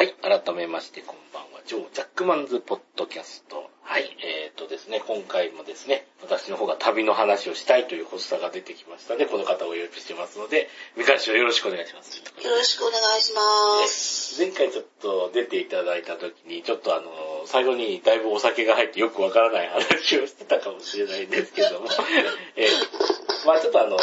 [0.00, 3.68] はい、改めましてこんばんは、ジョー・ジャックマンズ・ポッドキャスト。
[3.82, 12.16] はい、えーとですね、今回もですね、私の方が旅の話をしたいという発作が出てきましたので、この方をお呼びしてますので、見返しをよろしくお願いします。
[12.16, 13.42] よろしくお願いしま
[13.88, 14.40] す。
[14.40, 17.12] 前回ちょっと出ていただいた時に、ちょっとあの、
[17.44, 21.88] 最後にだいぶお酒が入ってよくわからない話をしてたかもしれないんですけども、
[22.56, 23.98] えーまあちょっとあの、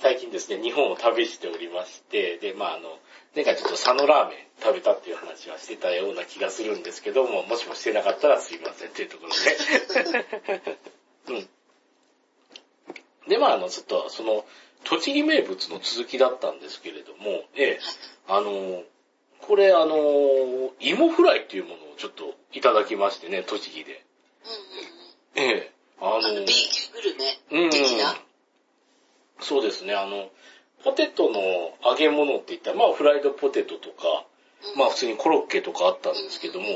[0.00, 2.98] 最近ですね、日本を旅しておりまして、で、まああの、
[3.34, 9.32] 前回ちょっと佐野ラーメン食べたっていう話はしてたような気がするんですけども、もしもしてなかったらすいませんっていうところ
[10.52, 10.62] で。
[11.32, 11.48] うん。
[13.28, 14.44] で、まああの、ちょっとその、
[14.84, 17.80] 栃木名物の続きだったんですけれども、ええ、
[18.28, 18.82] あの、
[19.40, 24.04] これあの、芋フライっていうものをちょっといただきましてね、栃木で。
[25.34, 25.54] うんうんうん。
[25.54, 28.14] ええ、ああの、B 級グルメうん的な？
[29.40, 30.30] そうですね、あの、
[30.84, 31.40] ポテトの
[31.88, 34.26] 揚げ物って言ったら、まあフライドポテトとか、
[34.76, 36.66] まあ普通にコロッケとかあったんですけども、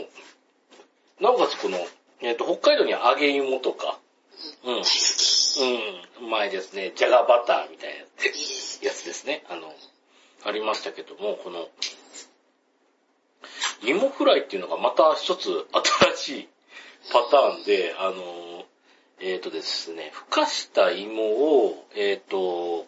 [1.21, 1.79] なおかつこの、
[2.21, 3.99] えっ、と、北海道には揚げ芋とか、
[4.65, 4.75] うん。
[4.75, 8.07] うん、うまいですね、じゃがバターみたいなや
[8.93, 9.27] つです。
[9.27, 9.45] ね。
[9.49, 9.73] あの、
[10.45, 11.69] ありましたけども、この、
[13.83, 15.67] 芋フライっていうのがまた一つ
[16.15, 16.49] 新しい
[17.13, 18.65] パターンで、あの、
[19.21, 22.87] えっ、とですね、ふかした芋を、えっ、と、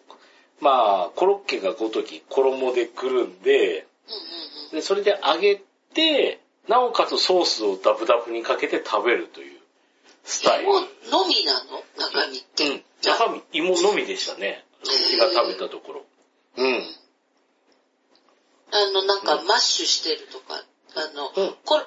[0.61, 3.87] まあ、コロッケがごとき衣でくるんで。
[4.71, 5.61] で、それで揚げ
[5.93, 9.59] て、なおかつソースをダブダブにかけて食べるという
[10.23, 10.69] スタイル。
[10.69, 11.83] 芋のみなの？
[11.97, 12.69] 中身って。
[12.69, 12.83] うん。
[13.01, 14.65] 中身、芋のみでしたね。
[14.83, 16.05] 私が食べたところ。
[16.57, 16.83] うん。
[18.71, 20.63] あの、なんかマッシュしてるとか、
[20.95, 21.81] あの、うんこ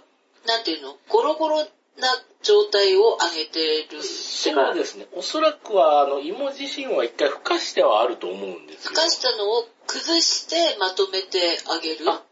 [0.47, 0.97] なんていうの？
[1.09, 1.65] ゴロゴロ
[1.99, 2.09] な
[2.43, 4.03] 状態を揚げてる。
[4.03, 5.07] そうですね。
[5.13, 8.91] おそらくは、あの、芋自身は一回ふかしてはあると思うんですよ。
[8.91, 12.23] ふかしたのを崩してまとめて揚げるあ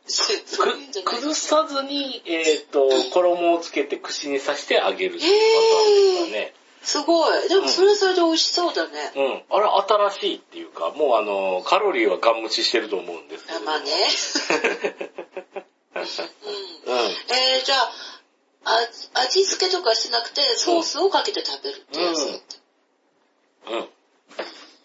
[1.04, 5.32] 崩さずに、えっ、と、衣をつけて串に刺して揚げるっていう
[6.22, 6.54] パターンですかね。
[6.82, 7.48] すごい。
[7.48, 9.12] でもそれはそれで美味しそうだね。
[9.14, 9.42] うん。
[9.56, 9.66] あれ
[10.10, 13.58] 新しいっていうか、もうあの、カロリーはガン無視してると思うんですけど。
[13.58, 13.90] あまあね。
[15.94, 16.02] うん。
[16.02, 16.06] うん。
[16.06, 18.19] えー、じゃあ、あ
[18.64, 22.18] 味付けとかしなくてソースをかけて食べるってやつ。
[22.18, 22.30] う
[23.74, 23.88] んうん。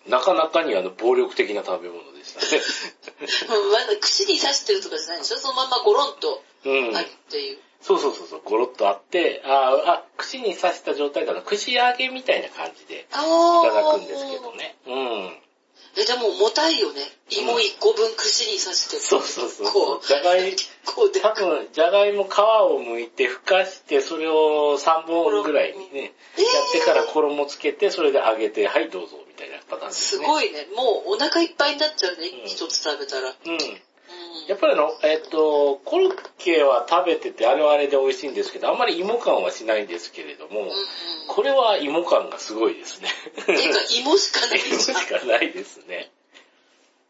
[0.08, 2.62] なかなかにあの、暴力的な食べ物でしたね。
[3.58, 5.38] うんまだ串に刺してるとかじゃないでしょ？
[5.38, 7.59] そのままゴロンとうんあるっていう。
[7.81, 14.52] そうそうそうそう、ゴロッとあって、ああ、串に刺した状態だな、串揚げみたいな感じでいただくんですけど。
[14.56, 14.75] ね。
[14.88, 15.41] うん。
[15.97, 17.02] え、でも重たいよね。
[17.30, 18.97] 芋1個分串に刺して。
[18.97, 20.56] そうそうそうこう、じゃがい、
[20.86, 30.28] こうで多分、じゃがいも皮を剥いて、ふかして、それを3本ぐらいにね、えーやってから衣つけて、それで揚げて、はい、どうぞ、みたいなパターンですすね。
[30.28, 30.68] ごいね。
[30.75, 32.28] もうお腹いっぱいになっちゃうね。
[32.28, 33.34] うん一つ食べたら。
[33.46, 33.53] うん。
[33.53, 33.81] うん。
[34.47, 40.73] やっぱりあの、えっと、コロッケは食べてて、あれはあれで美味しいんですけど、あんまり芋感はしないんですけれども、うんうん。
[41.28, 43.09] これは芋感がすごいですね。
[43.45, 44.94] ていうか、芋しかない 芋し。
[44.94, 46.11] かないですね。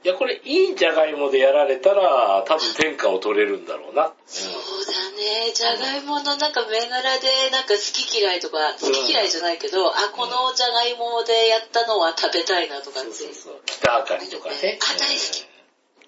[0.06, 4.13] いや、これ、いいじゃがいもでやられたら、多分天下を取れるんだろうな。
[4.28, 5.51] そうだね。
[5.51, 13.16] じゃがいものなんか銘柄でなんか好き嫌いとか、好き嫌いじゃないけど、あ、このじゃがいもでやったのは食べたいなとかっていうう。
[13.16, 13.62] そそうそう。
[13.66, 14.78] 北あかりとかね。
[14.79, 15.45] あ大好き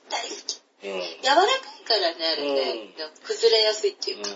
[0.10, 0.67] 大好き。
[0.82, 0.90] 柔
[1.30, 2.94] らかいからね、あれね。
[3.24, 4.30] 崩れやすいっていうか。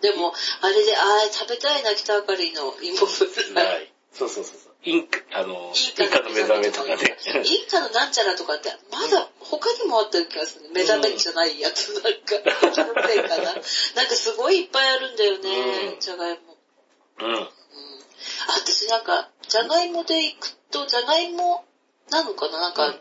[0.00, 3.54] でも、あれで、あー食べたいな、北あかりの芋フん。
[3.54, 3.66] ライ。
[3.66, 3.92] はい。
[4.12, 4.56] そうそうそう。
[4.84, 6.96] インカ、あの、イインカの目覚めとかね。
[7.44, 10.70] インカのなんちゃらとかって、まだ他にもあった気がするね。
[10.74, 12.10] 目覚めじゃないやつ、なんか、
[12.72, 13.44] キャンペーンかな。
[13.44, 13.62] なんか
[14.14, 15.48] すごいいっぱいあるんだよね
[15.94, 16.56] う、んじゃがいも。
[17.20, 17.26] うん。
[17.26, 17.36] うん。
[17.36, 17.48] あ
[18.64, 21.64] 私なんか、じゃがいもで行くと、じゃがいも
[22.10, 22.60] なのかな？
[22.60, 23.00] なんか、うん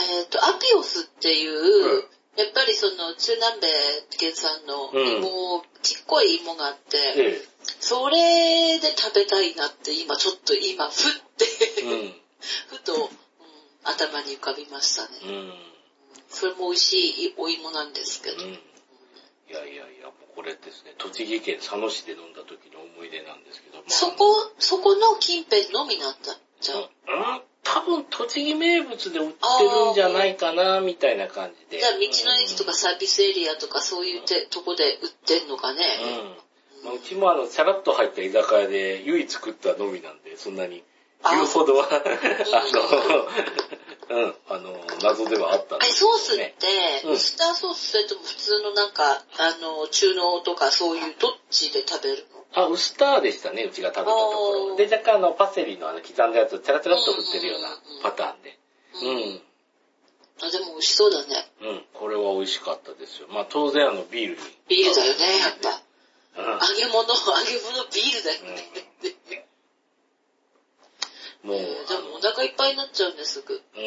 [0.00, 2.04] えっ、と、アピオスっていう、うん
[2.38, 3.66] やっぱりその中南米
[4.16, 7.42] 原産の芋、ちっこい芋があって、え
[7.80, 11.46] それで食べたいなって今ちょっと今、ふって。
[12.70, 13.08] ふと、うん
[13.88, 15.18] 頭に浮かびましたね。
[15.24, 15.52] うん。
[16.28, 18.44] それも美味しいお芋なんですけど。
[18.44, 18.50] うん。
[18.52, 18.56] い
[19.50, 26.38] やいやいや、これですね、栃木県佐野市で飲んだ時の思い出なんですけど、まあそこ、そこの近辺のみなんだ。
[26.60, 26.78] じゃあ。
[26.80, 31.78] うん、多分栃木名物で売ってるんじゃないかな、みたいな感じで。
[31.78, 35.84] じゃあ道の駅とかサービスエリアとかそういうてとこで売ってんのかね。
[36.82, 36.84] うん。
[36.84, 40.82] まあ、うちもあの、さらっと入った居酒屋で唯一食ったのみなんで、そんなに。
[41.22, 42.02] あ言うほどは、あ
[44.08, 46.54] の、 うん、あの、謎ではあったんですソースって、
[47.04, 47.12] うん。
[47.12, 52.37] ウスターソースそれとも普通のなんか、あの、中濃とかそういうどっちで食べるの？
[52.54, 54.76] あ、ウスターでしたね、うちが食べたところ。
[54.76, 57.68] で、若干あの、パセリのあの、刻んだやつをチャラチャラっと振ってるような
[58.02, 58.58] パターンで。
[59.02, 59.40] うん。
[60.40, 61.50] あ、でも美味しそうだね。
[61.60, 63.28] うん、これは美味しかったですよ。
[63.28, 64.40] まあ当然あのビールに。
[64.68, 65.82] ビールだよね、やっぱ。
[66.38, 66.44] うん。
[66.46, 68.88] 揚げ物、揚げ物ビールだよね。
[71.42, 73.54] もう、でもお腹いっぱいになっちゃうんですぐ。
[73.54, 73.82] うん。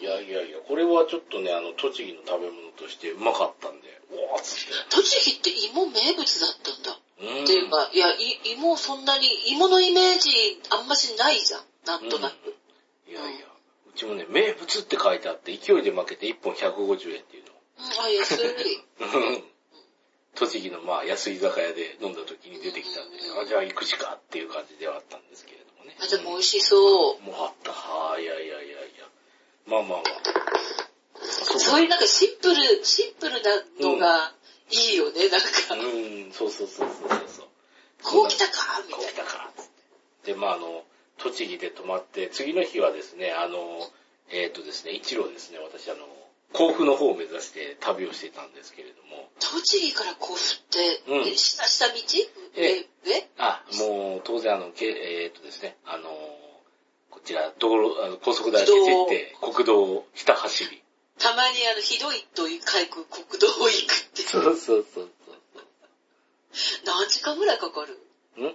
[0.00, 4.72] いやいやいや、これはちょっとね、あの、栃木の食べ物としてうまかったんで、おーっつって。
[4.90, 6.98] 栃木って芋名物だったんだ。
[7.20, 7.44] うん。
[7.44, 10.30] っていうか、いや、い芋そんなに、芋のイメージ
[10.70, 11.62] あんましないじゃん。
[11.86, 12.54] なんとなく。
[13.08, 13.46] いやいや、
[13.88, 17.44] うちもね、名物って書いてあって、勢いで負けて1本150円っていう
[17.78, 18.84] うん、あ、安い。
[19.00, 19.42] の。
[20.34, 25.96] 栃木のまあ安い居酒屋で飲んだ時に出てきたんで、あ、じゃあ行くしかっていう感じではあったんですけれどもね。
[26.00, 26.76] あ、でも美味しそ
[27.12, 27.22] う。
[27.22, 27.72] もうあった。
[27.72, 29.08] はあ、いやいやいやいや。
[29.66, 30.58] まあまあまあ。
[31.20, 34.32] そそういうなんかシンプル、シンプルなのが
[34.70, 35.46] いいよね、なんか。
[35.74, 37.46] うん、そうそうそうそうそうそう。
[38.02, 39.30] こう来たかみこう来たいな。
[39.30, 39.64] たかつっ
[40.24, 40.32] て。
[40.32, 40.84] で、まああの、
[41.18, 43.58] 栃木で泊まって、次の日はですね、あの、
[44.30, 46.06] えっ、とですね、一路ですね、私あの、
[46.52, 51.94] 甲府の方を目指して旅をしていたんですけれども、栃木から甲府って、うんえ下、下道？
[52.56, 56.08] ええ、えあ、もう当然あの、けえっ、とですね、あの、
[57.10, 60.82] こちら、道路、あの高速台を出て、国道をひた走り。
[61.18, 64.22] たまにあの、ひどいと書く国道を行くって。
[64.22, 65.08] そうそうそうそう。
[66.86, 67.94] 何時間ぐらいかかる？
[68.42, 68.54] ん？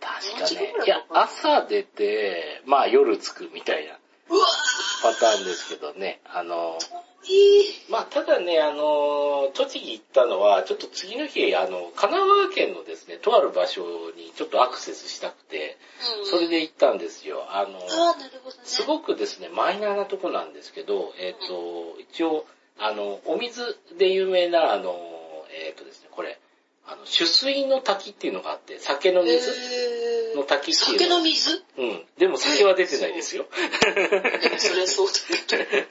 [0.00, 0.74] 確かね。
[0.86, 3.98] いや朝出て、まあ夜着くみたいな
[5.02, 6.78] パターンですけどね、あの。
[7.90, 13.82] まあ、ただね、あの、栃木行ったのは、ちょっと次の日、あの、神奈川県のですね、とある場所
[14.16, 15.76] にちょっとアクセスしたくて、
[16.20, 17.44] うん、それで行ったんですよ。
[17.50, 17.80] あの。
[18.64, 22.46] すごくですね、マイナーなとこなんですけど、えっ、と、一応、
[22.78, 24.94] あの、お水で有名な、あの、
[25.50, 26.38] えっ、とですね、これ、
[26.86, 29.50] あの、取水の滝っていうのがあって、酒の水
[30.38, 31.62] の滝っていう酒の水？
[31.76, 32.02] うん。
[32.18, 33.44] でも酒は出てないですよ。
[33.44, 35.12] いやそりゃそうだ
[35.46, 35.64] けど。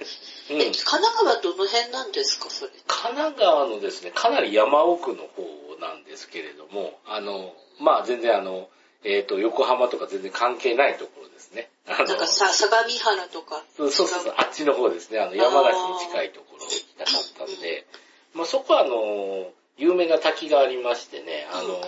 [0.50, 2.72] うんえ、神奈川どの辺なんですか、それ。
[2.88, 5.44] 神奈川のですね、かなり山奥の方
[5.82, 8.70] なんですけれども、あの、まあ全然あの、
[9.04, 11.70] えっ、と、横浜とか全然関係ないところですね。
[11.86, 13.64] あのなんかさ、相模原とか。
[13.76, 17.86] そうそうそう、あっちの方ですね、あの、山梨に近いところに行きたかったんで、
[18.34, 21.82] まあそこはあの、有名な滝がありましてね、あの、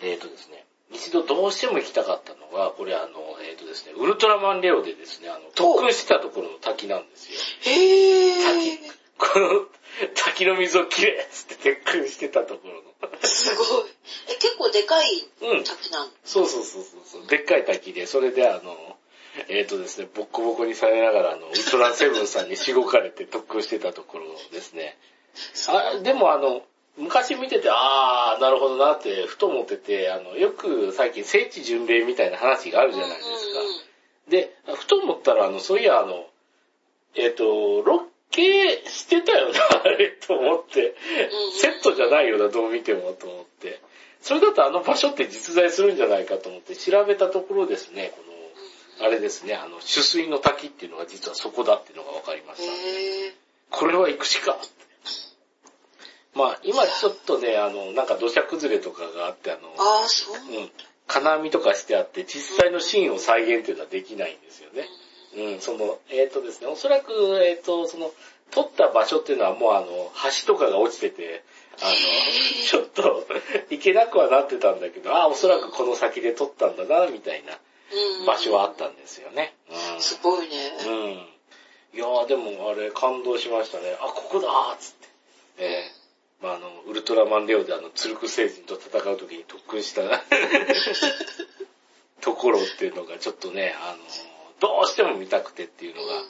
[0.00, 3.06] えっ、とですね、一度どうしても行きたかったのが、これあの、
[3.48, 7.38] えっ、とですね、ウルトラマンレオでですね、あの、特訓してたところの滝なんですよ。
[7.72, 9.02] へ滝ー。
[9.18, 9.66] この
[10.14, 12.82] 滝の水をきれいっつって鉄訓してたところの。
[13.22, 13.66] すごい。
[14.28, 15.64] え、結構でかいうん。
[15.64, 17.26] 滝なのそうそうそうそうそう。
[17.26, 18.96] でっかい滝で、それであの、
[19.48, 24.98] えっ、とですね、ボッコボコにされながら、あの、ウルトラセブンさんにしごかれて特訓してたところですね。
[25.68, 26.62] あ、でもあの、
[26.98, 33.32] 昔見てて、あー、なるほどなって、ふと思ってて、あの、よく最近聖地巡礼みたいな話があるじゃないですか。
[34.28, 36.26] で、ふと思ったら、あの、そういや、あの、
[37.14, 38.00] えっ、と、ロッ
[38.30, 43.80] ケしてたよな、 あれ、と思って、うんセットじゃないよな、どう見ても、と思って。
[44.20, 48.22] それだとあの場所って実在するんじゃないかと思って調べたところですね、こ
[49.00, 53.76] の、あれですね、あの、取水の滝っていうのが実はそこだっていうのが分かりました。
[53.76, 54.56] これは行くしか。
[56.34, 60.36] まあ、今ちょっとね、あの、なんか土砂崩れとかがあって、あの、ああ、そう。
[60.36, 60.70] うん、
[61.06, 64.88] 金網とかしてあって、実際のシーンを再現っていうのはできないんですよね。
[65.36, 67.12] うん、その、えっ、とですね、おそらく、
[67.42, 68.12] えっ、と、その、
[68.50, 69.86] 撮った場所っていうのはもうあの、
[70.46, 71.42] 橋とかが落ちてて、
[71.80, 71.92] あの、
[72.66, 73.26] ちょっと、
[73.70, 79.54] 行けなくはなってたんだけど、あ、おそらくこの先で撮ったんだな、みたいなうん場所はあったんですよね。
[79.98, 80.56] すごいね。
[80.86, 80.92] うん。
[80.92, 81.10] うん。
[81.94, 83.96] いやーでもあれ感動しましたね。
[84.00, 85.08] あ、ここだーっつって。
[85.58, 86.01] えー、
[86.42, 90.02] まああの、ウルトラマンレオであの、ツルク星人と戦う時に特訓した
[92.20, 93.98] ところっていうのがちょっとね、あの、
[94.60, 96.24] どうしても見たくてっていうのが、っ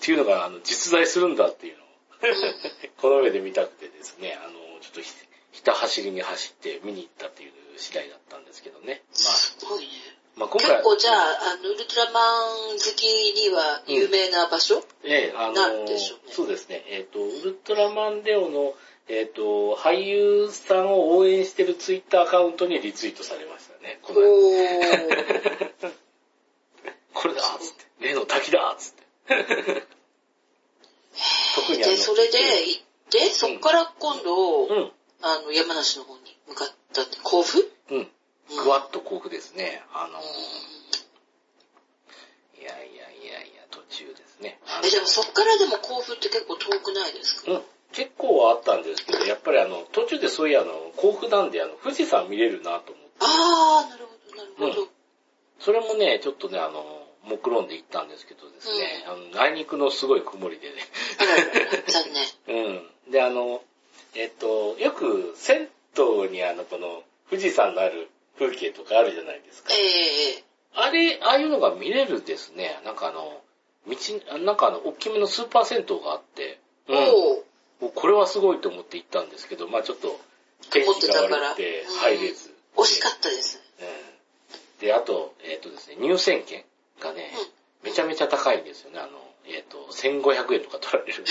[0.00, 1.86] ていうのが、あの、実在するんだっていうのを、
[2.98, 5.12] この目で見たくてですね、あの、ちょっとひ、
[5.52, 9.02] ひた走りに走って見に行ったっていう次第だったんですけどね。
[9.12, 9.88] すごいね。
[10.36, 16.84] まあ、まあ今回結構じゃあ、あの、ウルトラマン好きには有名な場所、ええ、あのなんでしょうねそうですね。
[16.88, 18.74] えっ、と、ウルトラマンレオの、
[19.08, 23.98] えっ、と、俳優さんを応援してるツイッターアカウントにリツイートされましたね。
[24.02, 25.92] このおー。
[27.14, 27.84] これだっつって。
[28.00, 29.02] 例の滝だっつって。
[31.56, 34.92] 特にで、それで行って、そっから今度、うん。
[35.22, 37.72] あの、山梨の方に向かったって、甲府？
[37.90, 38.10] うん。
[38.50, 39.82] ぐわっと甲府ですね。
[39.92, 40.20] あの、
[42.60, 44.60] いやいやいやいや、途中ですね。
[44.84, 47.52] え、でもそっからでも甲府って結構遠くないですか？
[47.52, 47.64] うん。
[47.92, 53.08] 結構はあったんですけど、やっぱりあの、途中でそういうあの、甲府なんであの、富士山見れるなと思って。
[53.20, 54.88] あー、なるほど、なるほど。
[55.60, 60.74] それもね、ちょっとね、あの、目論んで行ったんですけどですね、あの、あいにくのすごい曇りでね。
[61.86, 62.12] 残
[62.46, 62.66] 念。
[63.06, 63.12] うん。
[63.12, 63.62] で、あの、
[64.14, 69.72] えっと、よく銭湯にあの、この富士山のある風景とかあるじゃないですか。
[69.74, 72.80] ええあれ、ああいうのが見れるですね。
[72.84, 73.40] なんかあの、
[73.86, 73.96] 道、
[74.38, 77.42] なんかあの、大きめのスーパー銭湯があって、うん。
[77.80, 80.20] これはすごいと思って行ったんですけど、まあちょっと、
[80.70, 82.52] 天気が悪くて入れず。
[82.76, 83.60] 惜しかったです。
[83.80, 83.86] うん
[84.80, 86.62] で、あと、えっ、とですね、入選券
[87.00, 87.32] がね、
[87.82, 89.00] めちゃめちゃ高いんですよね。
[89.00, 89.10] あの、
[89.44, 91.24] えっ、と、1500円とか取られる。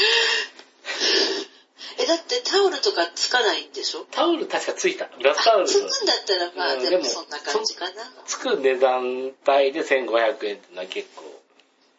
[2.00, 4.06] え、だってタオルとかつかないんでしょ？
[4.12, 5.06] タオル確かついた。
[5.24, 8.04] バスタオルつくんだったらまあ、うんでもそんな感じかな。
[8.26, 11.37] つく値段帯で1500円ってのは結構うん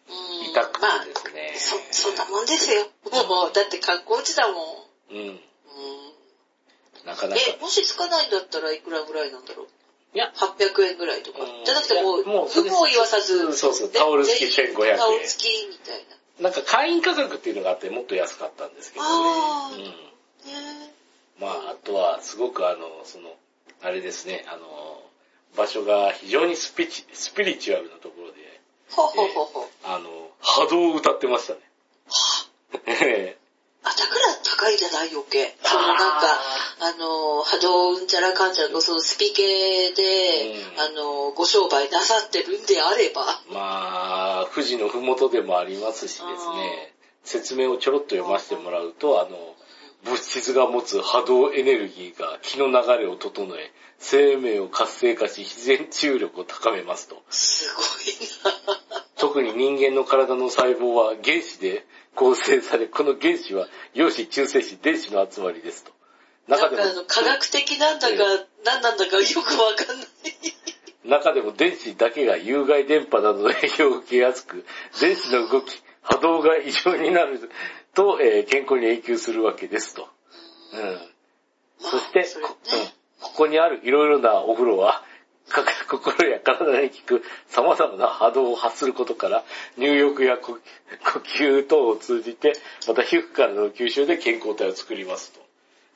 [0.09, 1.55] 痛くまあてですね。
[1.93, 2.87] そ、そんなもんですよ。
[3.13, 5.15] もう、だって観光地だもん。
[5.15, 5.19] うん。
[5.19, 5.41] うん
[7.05, 7.43] なかなか。
[7.43, 9.67] え、もしつかないんだったらいくらぐらいなんだろう？
[10.15, 11.65] いや、800円ぐらいとかうん。
[11.65, 16.05] じゃなくてもう、もうそれ有無を言わさず、そうそうでタオル付き全員1500円タオル付きみたい
[16.41, 16.51] な。
[16.51, 19.11] なんか会員価格っていうのがあってもっと安かったんですけどね。
[19.75, 19.85] うん。
[19.85, 20.93] ね
[21.41, 23.37] まあ、あとは、すごくあの、その、
[23.83, 25.03] あれですね、あの、
[25.57, 28.39] 場所が非常にスピチ、スピリチュアルなところで、
[28.91, 29.69] ほほほほ。
[29.85, 31.61] あの、波動を歌ってましたね。
[32.87, 32.93] え
[33.37, 33.39] え
[33.83, 35.57] あ、だから高いじゃない余計。
[35.63, 36.41] そのなんか、
[36.81, 49.55] あの、波動うんちゃらかんちゃらのそのスピ系で、うんあの、ご商売なさってるんであれば、まあ、富士のふもとでもありますしですね、説明をちょろっと読ませてもらうと、あの、
[50.05, 57.23] 物質が持つ波動エネルギーが気の流れを整え、生命を活性化し、自然治癒力を高めますと。
[57.31, 58.79] すごいな。
[59.17, 65.93] 特に人間の体の細胞は原子で構成され、この原子は陽子、中性子、電子の集まりですと。
[66.47, 68.15] 中でも科学的なんだか、
[68.65, 70.09] 何なんだかよくわかんない。
[71.05, 74.65] 中でも電子だけが有害電波などの影響を受けやすく、
[75.01, 77.51] 電子の動き、波動が異常になる
[77.99, 80.09] と、えー健康に影響するわけですと。
[80.73, 80.81] うん。
[80.81, 81.01] まあ
[81.81, 82.95] そして、それこうんね。
[83.21, 85.03] ここにあるいろいろなお風呂は、
[85.49, 89.45] か 心や体に効く様々な波動を発することから、
[89.77, 90.59] 入浴や呼呼
[91.25, 92.53] 吸等を通じて、
[92.87, 95.48] また皮膚からの吸収で健康体を作りますと。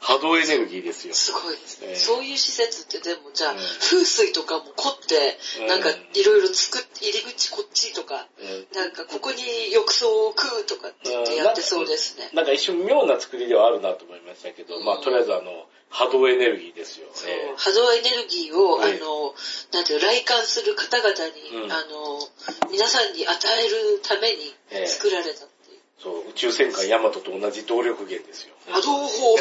[0.03, 1.15] 波動エネルギーですよ。
[1.15, 1.89] すごいですね。
[1.91, 9.39] ええそういう施設ってでもじゃあ、うん風水とかも凝って、うんなんかいろいろ作って、入り口こっちとか、うんなんかここに
[9.73, 12.31] 浴槽を置くとかってやってそうですね。
[12.35, 17.53] なんか一瞬妙な作りではあるなと思いましたけど、まあとりあえずあの、波動エネルギーですよそうね。
[17.57, 19.35] 波動エネルギーを、はいあの、
[19.73, 22.19] なんていうの来館する方々に、うんあの、
[22.71, 25.47] 皆さんに与えるためにええ作られた。
[26.03, 28.55] そう、宇宙戦艦ヤマトと同じ動力源ですよ。
[28.69, 29.37] 波動法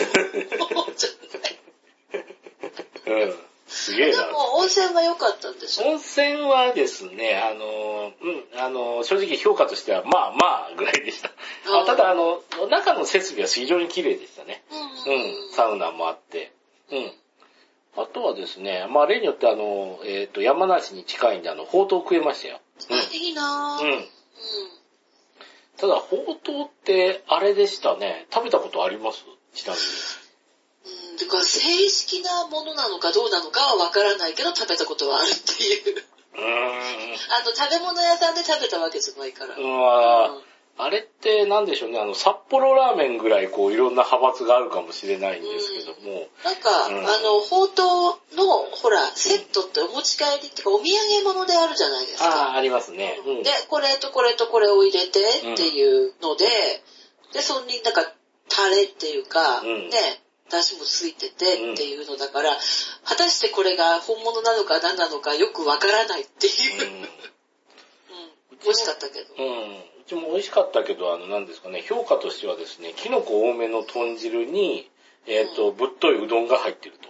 [0.96, 3.25] じゃない。
[3.25, 3.36] うん。
[3.68, 4.25] すげえな。
[4.25, 5.88] でも温泉は良かったんでしょ？
[5.88, 11.30] 温泉はですね、あの、うん、あの、正直評価としては、まあまあぐらいでした。
[11.68, 14.63] あーあただ、あの、中の設備は非常に綺麗でしたね。
[15.08, 16.51] うんうん、サウナもあって。
[16.91, 17.12] うん。
[17.98, 22.60] あとはですね、まあ例によってあの、えっ、と、山梨に近いんで、あの、ほうとう食えましたよ。
[22.89, 23.84] あいいなぁ。
[23.84, 23.89] うん。
[23.89, 24.08] ううんん。
[25.81, 28.27] ただ、ほうとうって、あれでしたね。
[28.31, 29.25] 食べたことあります？
[29.55, 29.85] ちなみに。
[30.85, 35.97] うん、だから正式なものなのかどうなのかはわからないけど食べたことはあるっていう。
[35.97, 36.45] うーん。
[37.33, 39.55] あの、食べ物屋さんで食べたわけじゃないから。
[39.57, 40.50] うわうん
[40.83, 47.83] あれってなんでしょうね、あの、札幌ラーメンぐらいこういろんな派閥があるかもしれないんですけども、なんか、うんあの、ほうと
[48.33, 52.51] うの、ほら、セットってお持ち帰りっていうか、お土産物であるじゃないですあか。
[52.53, 53.21] あ、ありますね。
[53.27, 53.43] うん。
[53.43, 56.47] で、これとこれとこれを入れてっていうので、
[57.31, 58.11] で、そんになんか、
[58.50, 59.97] タレっていうか、うんね、
[60.50, 62.57] 出汁もついててっていうのだから、
[63.05, 67.05] 果たしてこれが本物なのか何なのかよくわからないっていう。
[68.51, 68.59] うん。
[68.63, 69.35] 美味しかったけど。
[69.38, 69.90] うん。
[70.01, 70.03] うん。
[70.03, 74.89] うちも美味しかったけど、あの、なんですかね、評価としてはですね、キノコ多めの豚汁に、
[75.27, 77.10] えっ、と、ぶっというどんが入ってると。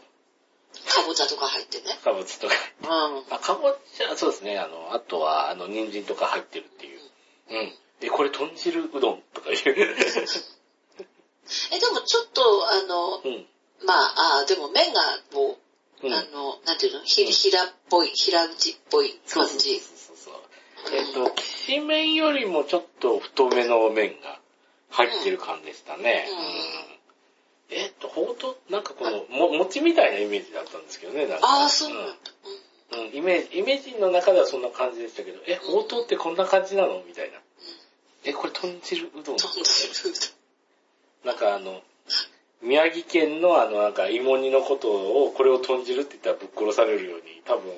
[0.88, 1.83] かぼちゃとか入ってね。
[2.03, 2.53] かぼちとか。
[2.83, 2.89] うん。
[3.33, 7.00] あ、かぼちゃ、そうですね、あの、あとは、あの、人参とか入ってるっていう。
[7.50, 7.74] うん。
[8.01, 9.57] え、これ豚汁うどんとかいう。
[9.65, 9.74] え、
[11.79, 13.48] でもちょっと、あの、うん。
[13.83, 15.01] まあ、あーでも麺が
[15.33, 15.57] も
[16.03, 19.81] う、うんあの、なんていうの、ひ平っぽい、平打ちっぽい感じ。
[20.93, 24.39] えっ、と、きしめんよりもちょっと太めの麺が
[24.89, 26.27] 入ってる感じでしたね。
[26.29, 27.75] うん。
[27.75, 27.83] うん。
[27.83, 31.47] えっ、と、ほうとう、なんかこの、も、餅みたいなイメージだったんですけどね、なんか。
[31.47, 32.13] ああ、そうなんだ。
[32.93, 33.15] うん。
[33.15, 37.01] イメージ、イメージの中ではそんな感じでしたけど、え、ほうとうってこんな感じなの？
[37.07, 37.39] みたいな。
[38.25, 39.23] え、これ豚汁うどん？
[39.23, 39.38] どんどん。
[41.23, 41.81] なんかあの、
[42.61, 47.71] 宮城県のあの、なんか芋煮のことを、これを豚汁って言ったらぶっ殺されるように、多分、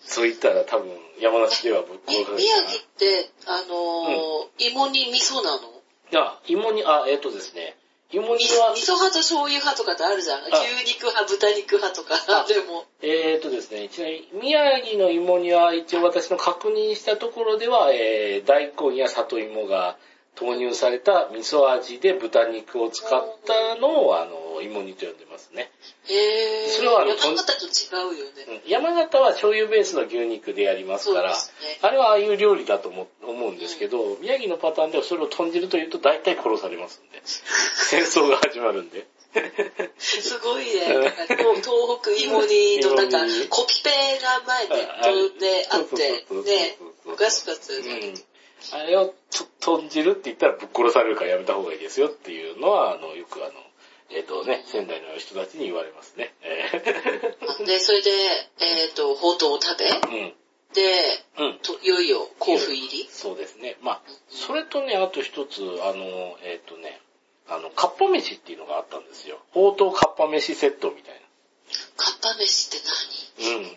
[0.00, 0.88] そう言ったら多分
[1.20, 5.68] 山梨ではぶっみ殺され宮城って、あのー芋煮味噌なの？
[6.10, 7.76] いや、芋煮、あ、えっ、とですね、
[8.10, 10.40] 芋煮味は、噌派と醤油派とかってあるじゃん。
[10.40, 12.14] 牛肉派、豚肉派とか。
[12.48, 19.96] でも、えっ、とですね、ちなみに宮城の芋煮は一応私の確認したところでは、えー、大根や里芋が
[20.38, 23.10] 投入された味噌味で豚肉を使っ
[23.44, 25.72] たのを、あの、芋煮と呼んでますね。
[26.06, 26.68] へー。
[26.68, 28.62] それはあの山形と違うよね。
[28.62, 31.36] うん山形は醤油ベースの牛肉でやりますから、ね
[31.82, 37.20] あれはああいう料理だと思思うんですけど、宮城のパターンではそれを豚汁というと大体殺されますんで。
[37.26, 39.06] 戦争が始まるんで。
[39.98, 40.70] すごいね。
[41.28, 43.18] 東東北芋煮となんか
[43.50, 43.90] コピペ
[44.22, 46.76] が前ネットであってね、
[47.06, 48.10] そうおかしかったようね。
[48.10, 48.14] ん。
[48.72, 49.14] あれを
[49.60, 53.52] と豚汁って言ったらぶっ殺されるからやめた方がいいですよっていうのは、あの、よくあの、
[54.10, 56.32] えっ、とね、仙台の人たちに言われますね。
[56.42, 56.70] え
[57.66, 58.10] で、それで、
[58.60, 60.32] えっ、と、ほうとうを食べ、ー
[60.74, 60.82] で、
[61.38, 61.46] うん。
[61.46, 61.58] うん。
[61.60, 63.08] といよいよ甲府入り？
[63.10, 63.76] そうですね。
[63.82, 67.00] まあ、それとね、あと一つ、あの、えっ、とね、
[67.48, 69.38] あの、かっぱ飯っていうのがあったんですよ。
[69.52, 71.20] ほうとうかっぱ飯セットみたい
[71.96, 72.86] かっぱ飯って
[73.40, 73.62] 何？
[73.62, 73.68] な。
[73.68, 73.76] うん。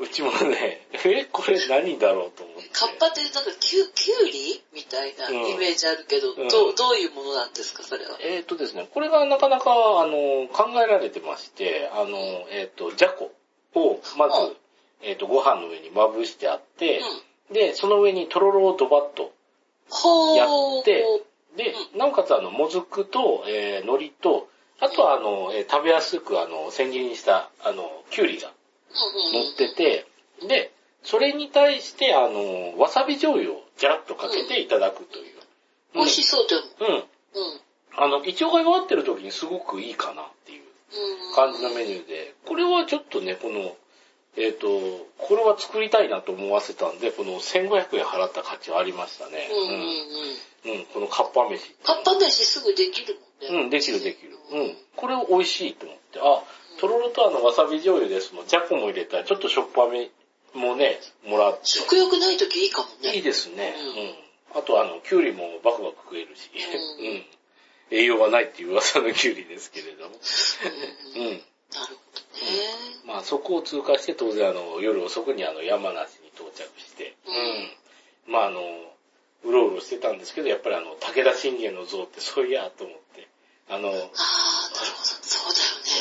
[0.00, 2.68] うちもね、 え、これ何だろうと思って。
[2.72, 8.16] カッパってなんかきゅきゅうりみたいなうんイメージあるけど、うんどうどういうものなんですか、それは？
[8.20, 12.18] えっ、とですね、これがなかなか、あの、考えられてまして、あの、
[12.50, 13.32] えっ、と、じゃこ
[13.74, 14.56] を、まず、うん
[15.02, 17.00] えっ、と、ご飯の上にまぶしてあって、
[17.50, 17.54] うん。
[17.54, 19.32] で、その上にとろろをドバッと。
[20.36, 21.04] やって
[21.56, 24.48] で、なおかつあの、もずくと、えー、海苔と、
[24.80, 28.52] あとはあの、えー食べやすくあの、千切りにした、あの、きゅうりが
[29.32, 30.06] 乗ってて、
[30.46, 35.38] で、それに対して、あの、わさび醤油をジャラッとかけていただくという。
[35.94, 36.62] 美味しそうでも。
[36.80, 36.94] うん。
[36.96, 37.00] うん。
[37.00, 37.04] うん。
[37.96, 43.76] あの、胃腸が弱ってる時にすごくいいかなっていううん感じのメニューで、これはちょっとね、この、
[44.36, 44.68] えっ、と、
[45.18, 49.48] これは作りたいなと思わせたんで、この1500円払った価値はありましたね。
[49.50, 50.74] うんうんうん。
[50.74, 50.80] うん。
[50.80, 51.70] うん、このカッパ飯。
[51.82, 53.62] かっぱ飯すぐできるもんね。
[53.64, 54.36] うん、できるできる。
[54.52, 54.76] うん。
[54.96, 56.20] これ美味しいと思って。
[56.20, 56.42] あ、
[56.78, 58.46] とろろとあのわさび醤油ですもん。
[58.46, 60.10] じゃこも入れたらちょっとしょっぱめ
[60.54, 61.66] もね、もらって。
[61.66, 63.14] 食欲ない時いいかもね。
[63.16, 63.74] いいですね。
[63.78, 64.60] うんうん。
[64.60, 66.50] あとあの、きゅうりもバクバク食えるし。
[67.00, 67.24] ううんん。
[67.90, 70.14] 栄養がないっていう噂のきゅうりですけれども。
[70.14, 71.24] うん。
[71.24, 71.40] なるほ
[71.74, 71.94] どね。
[73.06, 77.14] まあそこを通過して当然あの、夜遅くにあの、山梨に到着して。
[77.26, 78.32] うんうん。
[78.32, 78.60] まああの、
[79.44, 83.28] うろうろしてたんですけど、やっぱりあの、武田信玄の像ってそういやと思って。
[83.68, 83.94] あの、うん。
[83.94, 84.12] ああ、なるほど。
[85.22, 85.52] そう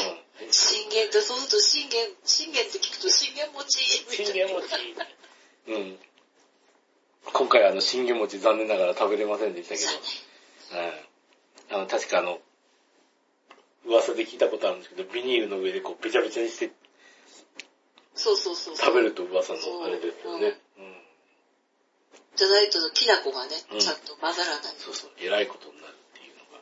[0.04, 0.17] だよね。
[0.52, 3.80] 信玄って、そうすると信玄、信玄って聞くと信玄餅。
[3.80, 4.66] 信玄餅。
[5.68, 5.98] うん。
[7.34, 9.90] 今回あの、信玄餅残念ながら食べれませんでしたけど、
[11.72, 11.78] うん。
[11.78, 12.40] あの、確かあの、
[13.86, 16.72] 噂で聞いたことあるんですけど、ビニールの上でこう、べちゃべちゃにして
[18.18, 18.76] そうそうそう。
[18.76, 20.58] 食べると噂のあれですよね。
[20.78, 20.98] うん。
[22.36, 24.76] じゃないときな粉がね、うんちゃんと混ざらない。
[24.78, 26.60] そうそう、えらいことになるっていうのが。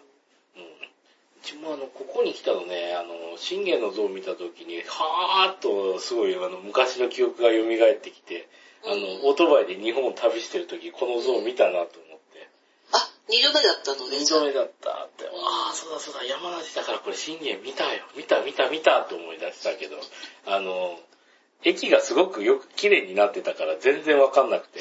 [0.58, 0.64] うん。
[0.64, 7.62] うちもあの、ここに来たのね、あの、信玄の像を見たときに、はーっと、すごい、あの、昔の記憶が蘇
[7.94, 8.50] ってきて、
[8.84, 9.02] あうん。
[9.02, 12.50] の、オートバイで日本を旅してるとき、この像を見たなと思って、
[12.92, 14.40] あ、二度目だったのね、二じゃあ。
[14.42, 19.98] 度目だったって、ああ、そうだそうだ、山梨だからこれ信玄見たよ、見た見た見たと思い出したけど、
[20.46, 21.00] あの、
[21.64, 24.80] 駅がすごくよく綺麗になってたから全然わかんなくて。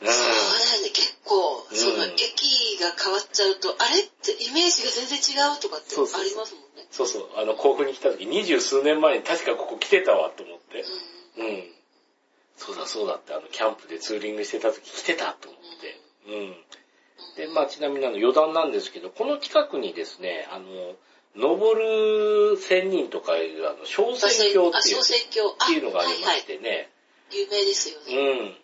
[0.00, 0.08] うん。
[0.08, 6.88] そうだよね、結構、うんその駅が変わっちゃうと、あれってイメージが全然違うとかってありますもんね。
[6.90, 10.84] そうそう、あの、甲府に来た時、二十数年前に確かここ来てたわと思って。
[11.36, 11.64] うんうん。
[12.56, 16.00] そうだそうだって、あの、キャンプでツーリングしてた時来てたと思って。
[16.26, 16.56] うん。
[17.36, 20.96] で、まあ、ちなみにあの、余談なんですけど、この近くにですね、あの、
[21.36, 26.32] 登る仙人とかいう、あの、小仙峡あ、っていうっていうのがありま。
[26.32, 26.90] してね。
[27.30, 28.16] 有名ですよね。
[28.16, 28.56] うん。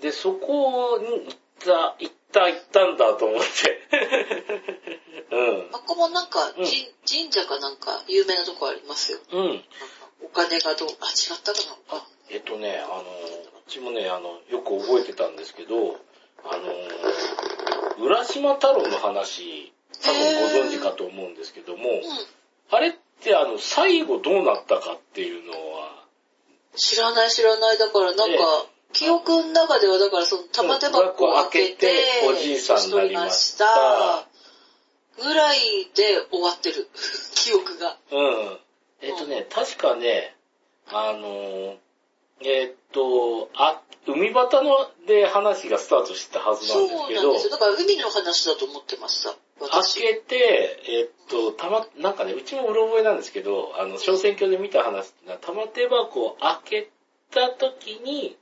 [0.00, 3.78] で、そこに行った、行った、行ったんだと思って。
[5.30, 5.68] うん。
[5.72, 9.18] あここもなんか、うんじ神社かなんか有名なとこありますよ。
[9.32, 9.64] うん。
[10.22, 11.58] お金がどう、あ、違ったか
[11.90, 11.98] な。
[11.98, 15.96] あ、えっとね、あの、うちもね、あの、よく覚えてたんですけど、
[16.44, 22.02] あの、浦島太郎の話、多分ご存知かと思うんですけども、うん。
[22.70, 26.04] あれってあの、最後どうなったかっていうのは、
[26.76, 27.78] 知らない知らない。
[27.78, 31.94] だからなんええか、記憶の中ではだからその玉手箱を開けて、
[32.28, 34.26] おじいさんになりました
[35.22, 35.58] ぐらい
[35.94, 36.88] で終わってる。
[37.34, 37.96] 記憶が。
[38.10, 38.58] うん。
[39.00, 40.36] えっとね、確かね、
[40.88, 41.76] あの、
[42.40, 47.50] えっと、あ、海端ので話がスタートしたはずなそうんですけどなんです、よ。
[47.50, 49.30] だから海の話だと思ってました。
[49.60, 50.00] 開私。
[50.00, 56.90] けて、えっと、たま、なんかね、うちもうろ覚えなんですけど、あの、小選挙で見た話ってのは、玉手箱を開け
[57.30, 58.36] た時に、うん。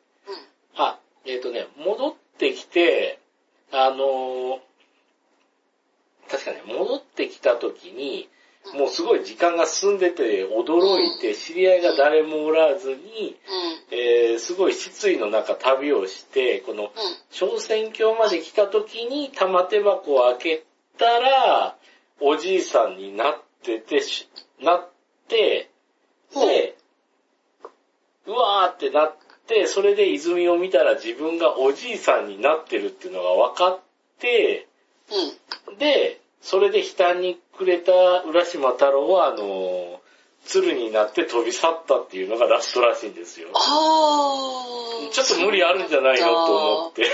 [0.77, 3.19] あ、えっ、とね、戻ってきて、
[3.73, 4.67] あのー
[6.29, 8.29] 確かね、戻ってきた時に、
[8.75, 13.37] もうすごい時間が進んでて驚いて、知り合いが誰もおらずに、
[13.91, 13.97] うん。
[13.97, 16.91] えーすごい失意の中旅をして、このうん。
[17.31, 20.65] 小選挙まで来た時に玉手箱を開け
[20.99, 21.77] たら、
[22.21, 24.29] おじいさんになっててし、
[24.61, 24.91] なっ
[25.29, 25.71] て、
[26.35, 26.77] で、
[28.27, 29.26] うわーってなって、
[29.67, 33.81] それで泉を見たら自分がおじいさんになってるっていうのが分かっ
[34.19, 34.67] て、
[35.69, 35.79] うん。
[35.79, 40.01] で、それで悲嘆にくれた浦島太郎は、あの、
[40.47, 43.49] 鶴になって飛び去ったっていうのがラストらしいんですよ。
[43.55, 45.11] あー。
[45.11, 47.05] ちょっと無理あるんじゃないのと思って。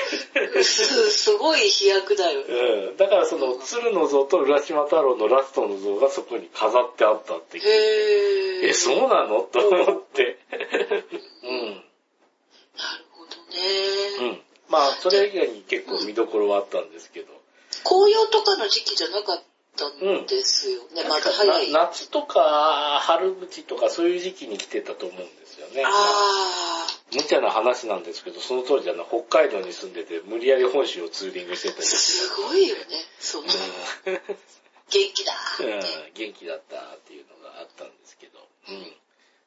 [0.63, 2.45] す、 すごい飛躍だよね。
[2.49, 2.97] うん。
[2.97, 7.69] だからその鶴の像と浦島太郎のラストの像がそこに飾ってあったって聞いて。
[7.69, 8.69] へー。
[8.69, 9.41] え、そうなの？
[9.41, 10.39] と思って。
[11.43, 11.85] うん。
[14.21, 14.43] うん。
[14.69, 17.27] まあ、それ以外に結構見どころはあったんですけど。
[17.85, 19.43] 紅葉とかの時期じゃなかっ
[19.77, 21.05] たんですよね。
[21.09, 21.73] まだ早い。
[21.73, 25.83] な夏とか春口とかそういう時期に来てたと思うんですよね。
[25.85, 31.81] あ無茶な話なんですけど、その当時あの北海道に住んでて無理やり本州をツーリングしてたー。
[31.81, 32.83] りすごいよね。
[33.19, 33.53] その、元
[34.91, 36.13] 気だーうん。
[36.15, 38.39] 元気だったっていうのがあったんですけど。
[38.69, 38.93] うん。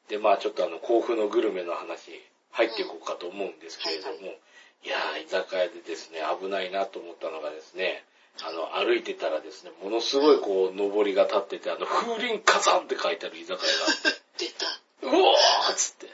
[0.08, 2.20] で、まあちょっとあの、甲府のグルメの話
[2.56, 4.38] 入っていこうかと思うんですけれども、うんはい
[4.86, 8.04] いやー、居酒屋でですね、危ないなと思ったのがですね、
[8.40, 14.66] あの、歩いてたらですね、ものすごいこう、上りが立ってて、あの、風林火山って書いてある居酒屋があって、 出た。
[15.02, 16.08] うおーっつって、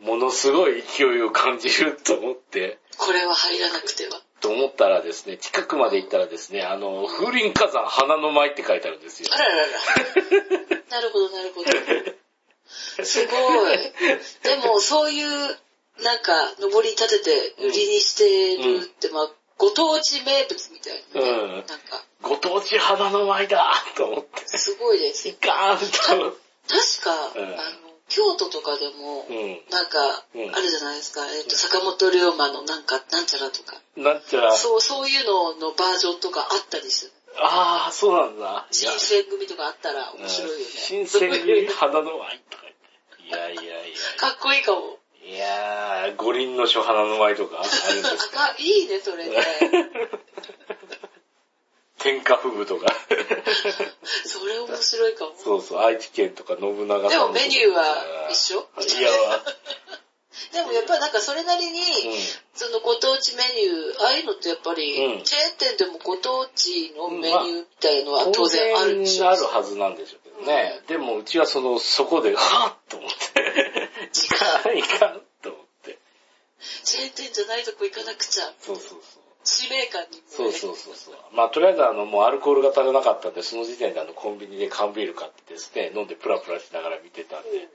[0.00, 4.22] ものすごい勢いを感じると思って、これは入らなくては。
[4.40, 9.38] と思ったらですね、近くまで行ったらですね、あの、風林火山花の舞って書いてあるんですよあ。
[9.38, 9.68] ららら。
[10.90, 11.70] なるほど、なるほど。
[13.04, 13.76] すごい。
[14.42, 15.58] でも、そういう、
[16.02, 21.30] なんか、登り立てて売りにしてるって、まあ、ご当地名物みたいなね。
[21.30, 25.34] うんなんか、ご当地花の舞だ と思って、すごいですい。
[25.34, 25.84] かんと。
[25.84, 26.22] 確
[27.02, 29.62] か、うんあの、京都とかでも、うん。
[29.70, 31.26] なんか、うんあるじゃないですか。
[31.32, 33.80] えっ、と、坂本龍馬のなんか、なんちゃらとか。
[33.96, 37.12] なんちゃら、そう、そういうののバージョンとかあったりする。
[37.38, 38.66] ああ、そうなんだ。
[38.70, 40.64] 新選組とかあったら面白いよね。
[40.64, 43.28] 新鮮に花の舞とか言って。
[43.28, 43.96] いやいやいや。
[44.18, 44.98] かっこいいかも。
[45.24, 48.44] いやー、五輪の書花の舞とかあるんですか？
[48.44, 49.36] あ、いいね、それね。
[51.98, 52.86] 天下布武とか。
[54.26, 55.34] それ面白いかも。
[55.36, 58.58] そうそう、愛知県とか信長さんのでもメニューは一緒？
[58.98, 59.10] いや、
[60.52, 61.80] でもやっぱりなんかそれなりに、
[62.54, 69.24] そのご当地メニュー、ああいうのってやっぱり、うんチェーン店でもご当地のメニューみたいのは当然あるでしょ。
[69.24, 70.80] 当然あるはずなんでしょうけどね。
[70.88, 73.90] でもうちはその、そこで、 はっと思って。
[74.14, 75.98] いかん、いかん、と思って。
[76.84, 78.52] チェーン店じゃないとこ行かなくちゃ。
[78.60, 79.22] そうそうそう。
[79.44, 81.14] 使命感にそうそうそうそう。
[81.32, 87.68] まあとりあえずあのもうアルコールが足らなかったんで、その時点であのコンビニで缶ビール買ってですね、飲んでプラプラしながら見てたんで、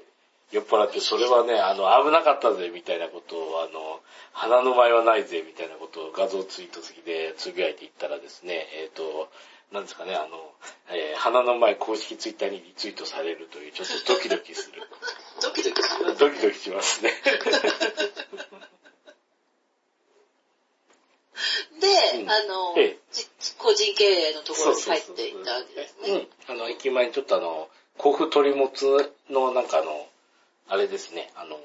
[0.51, 3.99] 酔っ払ってそれはね、あの危なかったぜみたいなことを、あの、
[4.31, 9.29] 鼻の前はないぜみたいなことを画像ツイート付きでつぶやいていったらですね、えっ、と、
[9.73, 10.53] なんですかね、あの、
[10.89, 14.83] えー鼻の前公式ツイッターにリツイートされるというちょっとドキドキする。
[15.41, 16.15] ドキドキする。
[16.15, 17.11] ドキドキしますね。
[21.81, 26.27] で、うんあの、ええじ個人経営のところに入っていったわけですね。
[26.47, 26.55] うん。
[26.55, 30.07] あの、駅前にちょっとあの、甲府鳥もつのなんかあの、
[30.69, 31.57] あれですね、あの、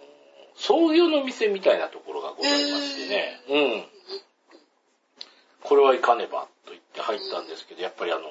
[0.56, 3.84] 創業の店みたいなところがございましてね、うん。
[5.64, 8.22] これはいかねばと言って入ったんですけど、やっぱりあの、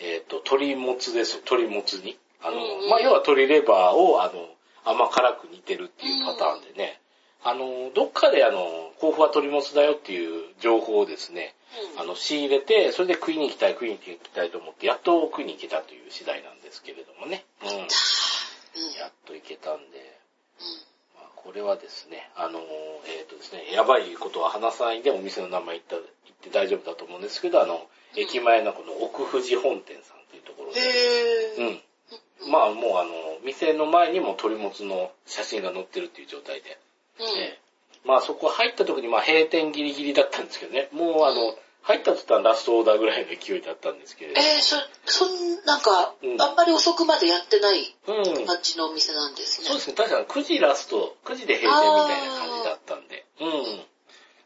[0.00, 2.16] えっ、と、鶏もつですよ、鶏もつに。
[2.42, 4.48] あの、うんまあ、要は鶏レバーを、あの、
[4.84, 7.00] 甘辛く煮てるっていうパターンでね、
[7.44, 11.54] あの、どっかであの、甲府は鶏もつだよっていう情報をですね、
[11.94, 17.44] うんあの、仕入れて、それで食いに行きたい、食いに行きたいと思って、やっと食いに行けたという次第なんですけれどもね。
[17.62, 17.68] うん。
[18.78, 19.98] うんやっと行けたんで、
[21.14, 22.62] まあ、これはですね、あのー、
[23.18, 26.06] えっ、とですね、やばいことは話さないでお店の名前言った言っ
[26.40, 27.86] て大丈夫だと思うんですけど、あの、
[28.16, 30.80] 駅前のこの奥富士本店さんというところで。
[31.58, 32.50] うん。
[32.50, 33.10] まあもうあの、
[33.44, 36.78] 店の前にも鳥もつの写真が載ってるっていう状態で、
[37.20, 37.26] うん。
[37.26, 37.60] ええ。
[38.04, 41.54] まあそこ入った時にまあ閉店ギリギリだったんですけどね、もうあの、
[41.88, 44.38] 入った途端ラストオーダーぐらいの勢いだったんですけれど。
[44.38, 48.46] えー、そ、そん、なんか、うんあんまり遅くまでやってないうん。
[48.46, 49.68] 感じのお店なんですね。
[49.68, 53.84] そうですね、確かに9時ラスト、9時で閉店みたいな感じだったんで、うん。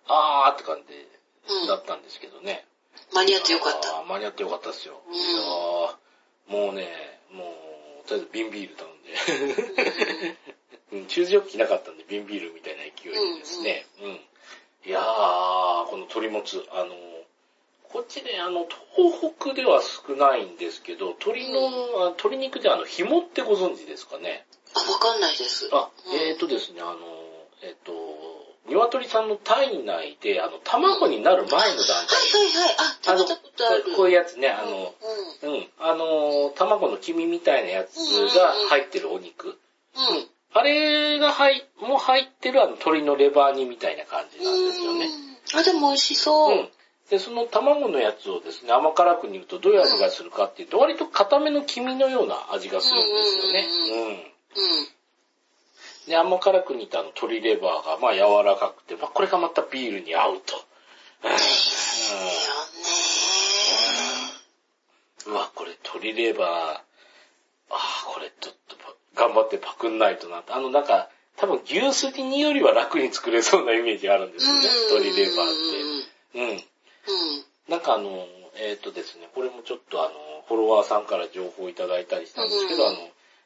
[0.07, 0.95] あーって感じ
[1.53, 2.65] うんだったんですけどね。
[3.13, 4.05] 間に合ってよかった。
[4.05, 5.03] 間に合ってよかったですよ。
[5.09, 6.87] うんもうね、
[7.33, 7.45] も
[8.05, 10.37] う、とりあえず瓶ビール頼んで。
[10.93, 13.87] うん、中ジョッキなかったんで、瓶ビールみたいな勢いでですね。
[14.01, 14.21] うん、
[14.85, 16.95] いやー、この鶏もつ、あの、
[17.93, 24.47] こっちね、あの、東北では少ないんですけど、鶏の、あ鶏肉であの、紐ってご存知ですかね？
[24.75, 25.69] あ、わかんないです。
[25.73, 26.97] あ、うんえーとですね、あの、
[27.63, 27.93] えっ、と、
[28.67, 32.77] 鶏さんの体内で、あの、卵になる前の段階はいはいはい。
[32.79, 33.85] あ、食べたことある。
[33.97, 34.95] こういうやつね、あの、
[35.43, 35.53] うん。
[35.55, 37.97] うん、あの、卵の黄身みたいなやつ
[38.35, 39.59] が入ってるお肉。
[39.97, 40.17] うん。
[40.17, 40.27] うん。
[40.55, 45.09] あれが入、もう入ってるあの鶏のレバー煮みたいな感じなんですよね。
[45.55, 45.59] うん。
[45.59, 46.61] あ、でも美味しそうう。
[46.63, 46.69] ん。
[47.13, 53.67] で、その卵のやつをですね、甘辛く煮るとどういう味がするかっていうと、割と固めの黄身のような味がするんですよね。
[53.93, 54.09] うんうん。
[54.09, 54.23] うん。
[56.09, 60.65] で、甘辛く煮たあの鶏レバーがまあ柔らかくて、まあこれがまたビールに合うと。
[61.23, 61.43] うんいいよね
[65.27, 66.83] うわ、これ鶏レバー、あ
[67.69, 68.77] あ、これちょっと
[69.15, 70.55] 頑張ってパクんないとなって。
[70.55, 75.51] あのなんか、多分牛すじ煮よりは楽に作れそうなイメージがあるんですよね、鶏レバーっ
[76.33, 76.41] て。
[76.41, 76.72] うん。
[77.69, 80.15] なんかあの、えっ、とですね、これもちょっとあの、
[80.49, 82.99] フォロワーさんから情報いただいたりしたんですけど、うんあの、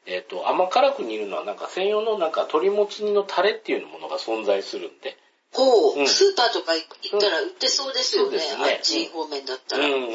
[0.05, 5.17] えっ、と、甘辛く煮るのはなんか専用のなんか鶏もつ煮のタレっていうものが存在するんで、
[5.53, 6.83] こう、うんスーパーとか行
[7.17, 8.37] ったら売ってそうですよね。
[8.39, 9.85] そうですねあっち方面だったら。
[9.85, 10.09] うんうん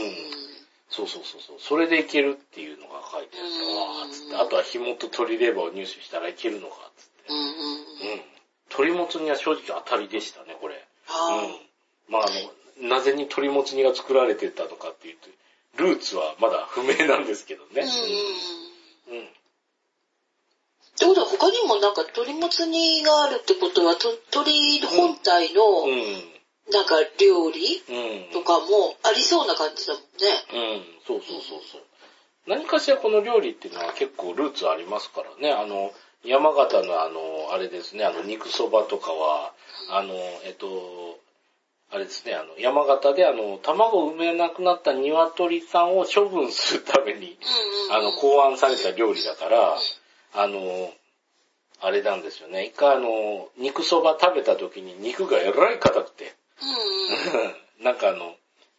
[0.92, 7.32] そうそうそうそう、それでいけるっていうのが書いてあって、うんわーっつって、あとは紐と鶏レバーを入手したらいけるのかっつって。
[7.32, 8.12] うんうんうん。
[8.12, 8.22] うん。
[8.68, 10.84] 鶏もつ煮は正直当たりでしたね、これ。
[11.08, 12.12] あうん。
[12.12, 12.34] まああの、
[12.82, 15.28] なぜに鶏もつ煮が作られてたのかっていうと、
[15.82, 17.82] ルーツはまだ不明なんですけどね。
[19.08, 19.24] うんうん。
[19.24, 19.28] っ
[20.98, 26.32] てことは他にもなんか鶏もつ煮があるってことは、と鶏本体のうん。
[26.72, 28.32] なんか料理うん。
[28.32, 30.06] とかもありそうな感じだもんね。
[30.52, 30.82] うん。
[31.06, 31.82] そうそうそうそう。
[32.46, 35.52] 何かしらこの料理っていうのは結構ルーツありますからね。
[35.52, 35.92] あの、
[36.24, 39.52] 山形のあの、あれですね、あの、肉そばとかは、
[39.90, 40.14] あの、
[40.44, 41.18] えっと、
[41.92, 47.38] あれですね、あの、山形であの、卵を産めなくなった鶏さんを処分するために。
[47.90, 49.76] あの、考案された料理だから、
[50.32, 50.90] あの、
[51.82, 52.64] あれなんですよね。
[52.64, 56.34] 一回あの、肉そば食べた時に肉がえらい硬くて。
[57.82, 58.36] なんかあの、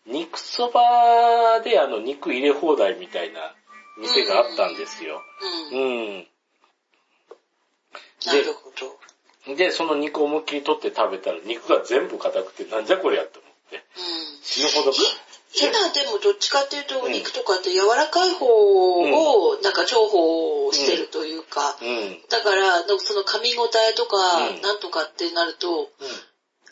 [0.07, 3.53] 肉そばであの、肉入れ放題みたいな
[3.97, 5.21] 店があったんですよ。
[5.71, 5.79] うん。
[5.79, 5.85] う
[6.19, 6.27] ん。
[8.25, 9.12] なるほど。
[9.47, 13.75] で、その肉を思いっきり取って食べたら肉が全部硬くてなんじゃこりゃって思って。
[13.75, 14.43] うん。
[14.43, 14.97] 死ぬほどか。
[15.53, 22.17] 今でもどっちかっていうとお肉とかって柔らかい方をなんか重宝してるというか、うん。
[22.29, 24.17] だからその噛み応えとか
[24.49, 25.89] うんなんとかってなると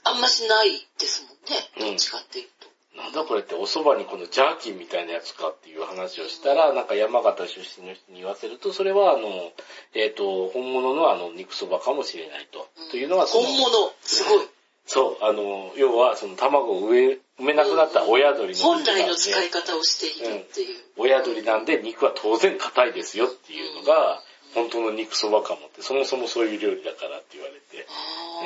[0.03, 1.61] あんましないですもんね。
[1.77, 2.60] うんどっちかっていうと。
[2.95, 9.51] なんだこれってお蕎麦にこのジャーキーみたいなやつかっていう話をしたら、なんか山形出身の人に言わせると、それはあの、
[9.93, 12.67] えっ、と、本物のあの肉蕎麦かもしれないと。
[12.91, 14.47] というのは本物、すごい。
[14.85, 20.77] そう、あの、要はその卵を植え、埋めなくなった親鳥の本来の使い方をしているっていう。
[20.97, 24.21] 親鳥なんで肉は当然硬いですよっていうのが、
[24.53, 27.87] 本当の肉そばかもって、そもそもそういう料理だからって言われて。
[27.87, 28.43] あ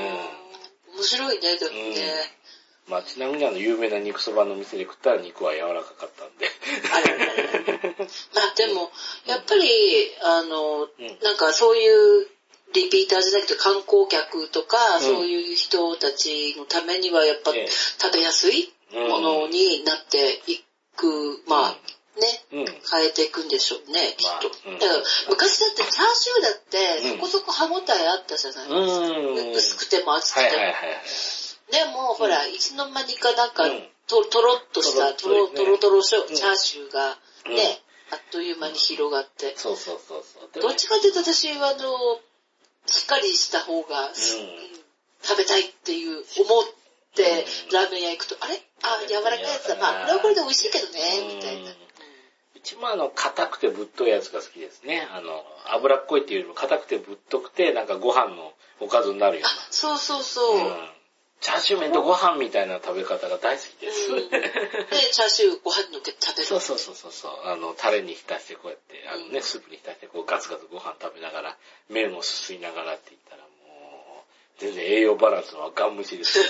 [0.91, 2.44] ー面白いね、でもね。
[2.89, 6.45] まあちなみにあの有名な肉そばの店で食ったら肉は柔らかかったんで。
[8.33, 8.91] まあでも、
[9.25, 9.69] やっぱり、
[10.23, 10.89] あの、ん
[11.23, 12.27] なんかそういう
[12.73, 20.63] リピーターじゃなくて観光客とか、んそういう人たちのためにはやっぱええ食べやすいものになってい
[20.95, 21.77] く、まあ
[22.19, 22.65] ね、うん。
[22.65, 24.47] 変えていくんでしょうね、きっと。
[24.49, 29.07] だから昔だってチャーシューだってうんそこそこ歯応えあったじゃないですか。
[29.07, 30.51] うん薄くても厚くても。
[31.71, 33.89] でも、ほら、いつの間にかなんか、うん。
[34.07, 37.55] ととろっとした、とろとろっとろチャーシューがうん。
[37.55, 39.53] ね、あっという間に広がって。
[39.57, 40.61] そうそうそうそう。
[40.61, 42.19] どっちかというと私は、あの、
[42.85, 44.47] しっかりした方が、すうん。
[45.23, 46.65] 食べたいっていう、思っ
[47.15, 47.73] て、うん。
[47.73, 48.61] ラーメン屋行くと、あれ？
[48.83, 49.75] あ、柔らかいやつだ。
[49.77, 51.71] まあ、これはこれで美味しいけどね、みたいな。
[51.71, 55.07] うちもあの、硬くてぶっといやつが好きですね。
[55.11, 60.59] あの、脂っこいっていうよりも硬くてぶっとくて、なんかご飯のおかずになるよあ、そうそうそう。
[61.45, 64.09] チャーシュー麺とご飯みたいな食べ方が大好きです。
[64.11, 64.41] うんで、
[65.13, 66.49] チャーシューご飯にのっけて食べる。
[66.49, 67.31] そうそうそうそうそう。
[67.45, 74.25] あの、タレに浸してこうやって、あのね、スープに浸してこうガツガツご飯食べながら、麺をすすいながらって言ったらもう、
[74.57, 76.45] 全然栄養バランスはガン無視ですよ。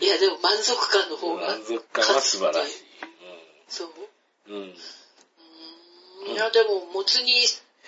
[0.00, 1.46] いや、でも満足感の方が。
[1.46, 2.84] 満足感は素晴らしい。
[3.70, 3.92] そう
[4.48, 4.54] うん。
[4.54, 4.58] う？
[4.58, 4.76] ん。
[6.26, 7.32] うんいや、でも、もつ煮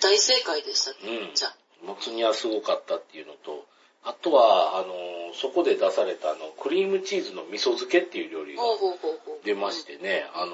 [0.01, 0.97] 大正解でしたね。
[1.03, 1.55] うんじゃあ。
[1.85, 3.67] もつ煮はすごかったっていうのと、
[4.05, 8.61] あとは、あの、そこで出されたあの、クリームチーズの味噌漬けっていう料理が。
[9.43, 10.51] 出ましてね、あの、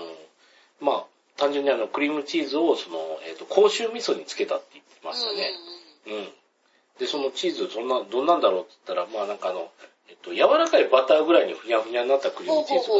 [0.79, 1.05] まあ、
[1.37, 5.51] 単純にあの、クリームチーズをその、えっ、と、甲州味噌につけたって言ってましたね。
[6.07, 6.29] ううん。
[6.99, 9.69] で、そのチーズ、そんな、どんなんだろうって言ったら、まあなんかあの、
[10.09, 12.87] えっと、柔らかいバターぐらいにふにゃふにゃになったクリームチーズ。
[12.87, 12.93] が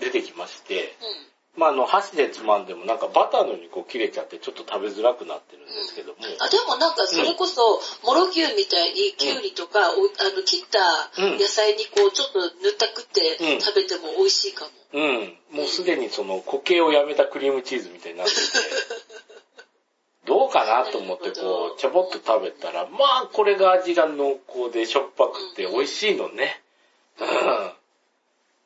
[0.00, 1.28] 出てきまして、うん。
[1.56, 14.70] まああの、箸でつまんでもなんかバターのようにこう切れちゃってちょっと食べづらくなってるんですけども、あ、でもなんかそれこそ、もろ牛みたいにキュウリとか、おあの、切ったうん野菜にこう、ちょっと塗ったくってうん食べても美味しいかも。
[14.92, 15.36] うん。
[15.52, 18.40] もうすでにその固形をやめたクリームチーズみたいになってて、
[20.26, 26.62] どうかなと思ってこう、ちょぼっと食べたら、まあこれが味が濃厚でしょっぱくて美味しいのね。
[27.18, 27.72] うん。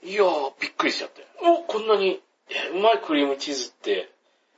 [0.04, 1.24] いやー、びっくりしちゃって。
[1.40, 4.10] お、こんなに、えうまいクリームチーズって、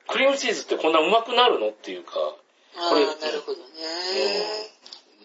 [0.09, 4.75] クリームチーズってこんなうまくなるのっていうか、これああ、なるほどね。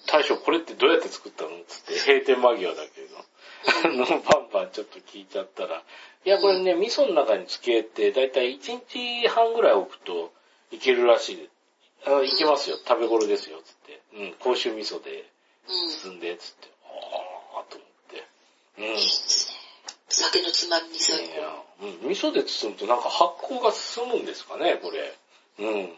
[0.07, 3.17] 大将これってどうやって作ったのつって閉店間際だけど、
[3.85, 5.83] あの、バンバンちょっと聞いちゃったら、
[6.25, 10.31] いや、これね、味噌の中につけて、だいたい1日半ぐらい置くと
[10.71, 11.49] いけるらしいです。
[12.05, 14.01] あいけますよ、食べ頃ですよ、つって。
[14.13, 15.25] うん、甲州味噌で
[15.67, 15.89] うん。
[15.89, 16.67] 包んで、つって。
[16.85, 18.23] あーと思って。
[18.77, 18.97] うん。
[20.19, 21.33] 酒のつまみに最高。
[21.33, 21.63] いや
[22.03, 25.15] うん、味噌で包むとなんか発酵が進むんですかね、これ。
[25.59, 25.93] うん。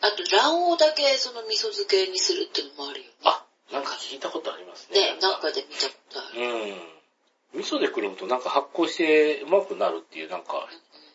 [0.00, 3.06] あと、卵黄だけその味噌漬けにするっていうのもあるよ。
[3.24, 5.14] あ、なんか聞いたことありますね。
[5.14, 6.40] ね、なんかで見たことある。
[6.40, 7.60] うん。
[7.60, 10.68] 味噌でくるむとなんか発酵してうまくなるっていうなんか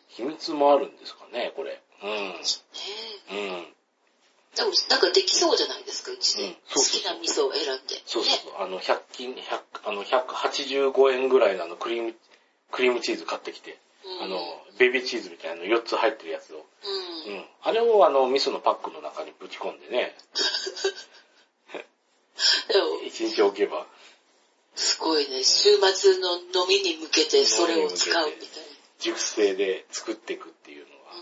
[0.08, 1.80] 秘密もあるんですかね、これ。
[2.02, 2.10] うん。
[2.10, 2.34] ね
[3.30, 3.74] うん。
[4.54, 6.44] でも、なんかできそうじゃないですか、うちで。
[6.44, 7.96] うん好きな味噌を選んで。
[7.96, 8.02] ね。
[8.06, 8.62] そうそうそう。
[8.62, 12.14] あの、100均、100、あの、185円ぐらいのあのクリーム、
[12.74, 14.40] クリームチーズ買ってきて、うんあの、
[14.78, 16.66] ベビーチーズみたいなの4つ入ってるやつを。
[17.26, 17.34] うん。
[17.34, 17.44] うん。
[17.62, 20.16] あれをあの、味噌のパックの中にぶち込んでね、
[22.68, 23.86] でも、1日置けば。
[24.74, 28.64] すごいね、週末の飲みに向けてそれを使うみたい
[28.98, 31.14] 熟成で作っていくっていうのは。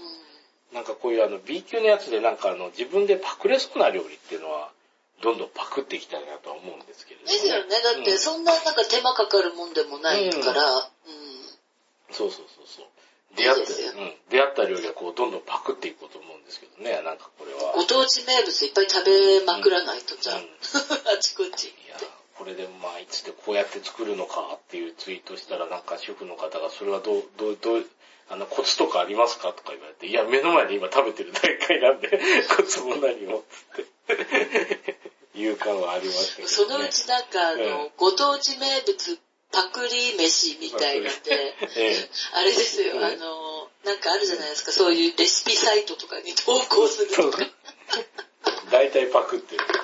[0.73, 0.79] な。
[0.79, 4.73] なんかこういうあの B 級のやつでなんかあの自分でパクれそうな料理っていうのは
[5.23, 7.71] どんどんパクっていきたいなとは思うんですけれども、ですよね。
[7.83, 11.22] だっうんて、そんななんか手間かかるもんでもないから、うん。
[12.13, 12.87] そうそうそうそう。
[13.37, 17.73] 出会った、うん、出会った料理はこうどんどんパクっていこうと思うんですけどね、なんかこれは。
[17.75, 20.37] ご当地名物いっぱい食べまくらないとじゃん。
[20.37, 20.45] うん
[21.09, 21.97] あちこちいや、
[22.37, 27.87] これでまあいつでこうやって作るのかっていうツイートしたらなんか主婦の方がそれはどう、どう、どう、
[28.29, 32.09] あの、コツとかありますかとか言われて、いや、目の前で今食べてる大会なんで、
[32.55, 33.45] コツも何も、
[33.75, 34.97] つって、
[35.35, 36.55] いう感はありましたけど、ね。
[36.55, 39.19] そのうちなんかあの、うんご当地名物
[39.53, 47.39] パクリ飯みたいなんで、え あれですよ、うんあの、なんかあるじゃないですか、そういうレシピサイトとかに投稿するとか。
[48.71, 49.65] 大体パクってる。
[49.65, 49.75] んで。
[49.75, 49.83] うん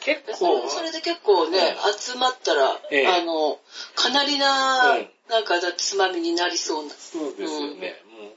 [0.00, 0.62] 結そ構。
[0.62, 3.06] れ、それで結構ね、う集まったら、ええ。
[3.08, 3.58] あの、
[3.96, 5.10] かなりな、うん。
[5.28, 6.94] なんかつまみになりそうな。
[6.94, 8.00] そうですよね。
[8.10, 8.32] もう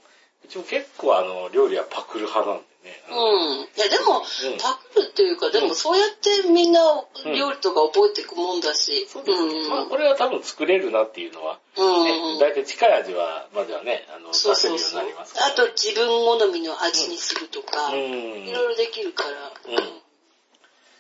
[0.46, 2.64] うちも結構あの、料理はパクる派なんで。
[2.64, 2.69] ね。
[2.82, 3.62] うん。
[3.62, 6.80] いや、でも、うんパクるっていうか、でもそうやってみんな
[7.26, 9.06] 料理とか覚えていくもんだし。
[9.08, 9.70] そうですね。
[9.70, 12.04] まあ、これは多分作れるなっていうのは、うん。
[12.06, 12.40] ねうん。
[12.40, 15.34] 大体近い味は、まではね、あの、そう出せるそうそうようになります。
[15.34, 15.46] から。
[15.48, 18.48] あと自分好みの味にするとか、うん。
[18.48, 19.52] いろいろできるから。
[19.66, 20.02] うん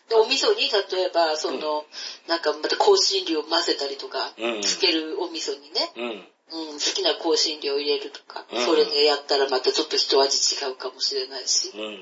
[0.09, 1.85] でお味噌に、例えば、その、
[2.27, 6.27] なんかまた香辛料混ぜたりとか、うんつけるお味噌にね、うん。
[6.51, 11.71] うん、好きな香辛料入れるとか、うんそれでやったらまたちょっと一味違うかもしれないし。
[11.73, 11.79] うん。
[11.81, 11.87] うん。
[11.87, 11.97] うん。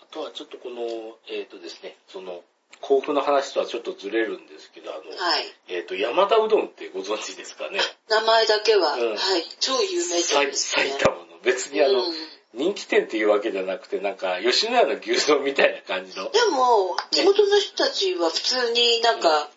[0.00, 2.42] あとはちょっとこの、えっ、とですね、その、
[2.80, 5.44] 甲府の話とはちょっとずれるんですけど、あの、はい。
[5.68, 7.78] えっ、と、山田うどんってご存知ですかね？
[8.08, 9.18] 名前だけは、うんはい、
[9.60, 10.90] 超有名さい店ですね。
[10.90, 11.22] 埼玉の。
[11.42, 12.14] 別にあの、うん
[12.54, 16.30] 人気店っていうわけじゃなくて、なんか、吉野家の牛丼みたいな感じの。
[16.30, 19.48] でも、地元の人たちは普通になんか、うん、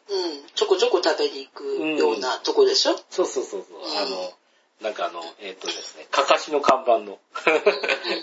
[0.56, 1.64] ちょこちょこ食べに行く
[2.00, 3.80] ようなとこでしょ、そうそうそうそう。
[3.80, 4.34] うんあの、
[4.82, 7.20] なんかあの、えっ、とですね、かかしの看板の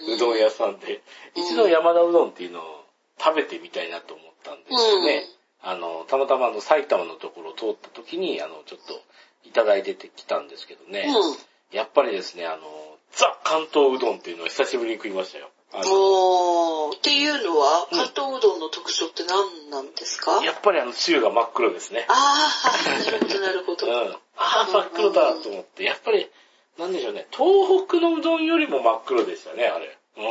[0.09, 1.03] う どん屋さんで、
[1.37, 2.85] うん一度山田うどんっていうのを
[3.19, 5.27] 食べてみたいなと思ったんですよね。
[5.63, 9.01] あの、たまたまあの埼玉のところを通った時に、あの、ちょっと
[9.45, 11.07] いただいてきたんですけどね。
[11.09, 11.37] うん。
[11.71, 15.51] やっぱりですね、あの、ザ関東うどんっていうのを久しぶりに食いましたよ。
[15.75, 22.05] おー、っていうのは、うん関東うどんの特徴って何なんですか、やっぱりあの、つゆが真っ黒ですね。
[22.09, 23.87] あー、なるほど、なるほど。
[23.87, 24.13] うん。
[24.13, 25.85] ああ、真っ黒だと思って。
[25.85, 26.31] やっぱり、
[26.79, 27.27] なんでしょうね。
[27.31, 29.99] 東北のうどんよりも真っ黒でしたね、あれ。
[30.17, 30.29] ううん。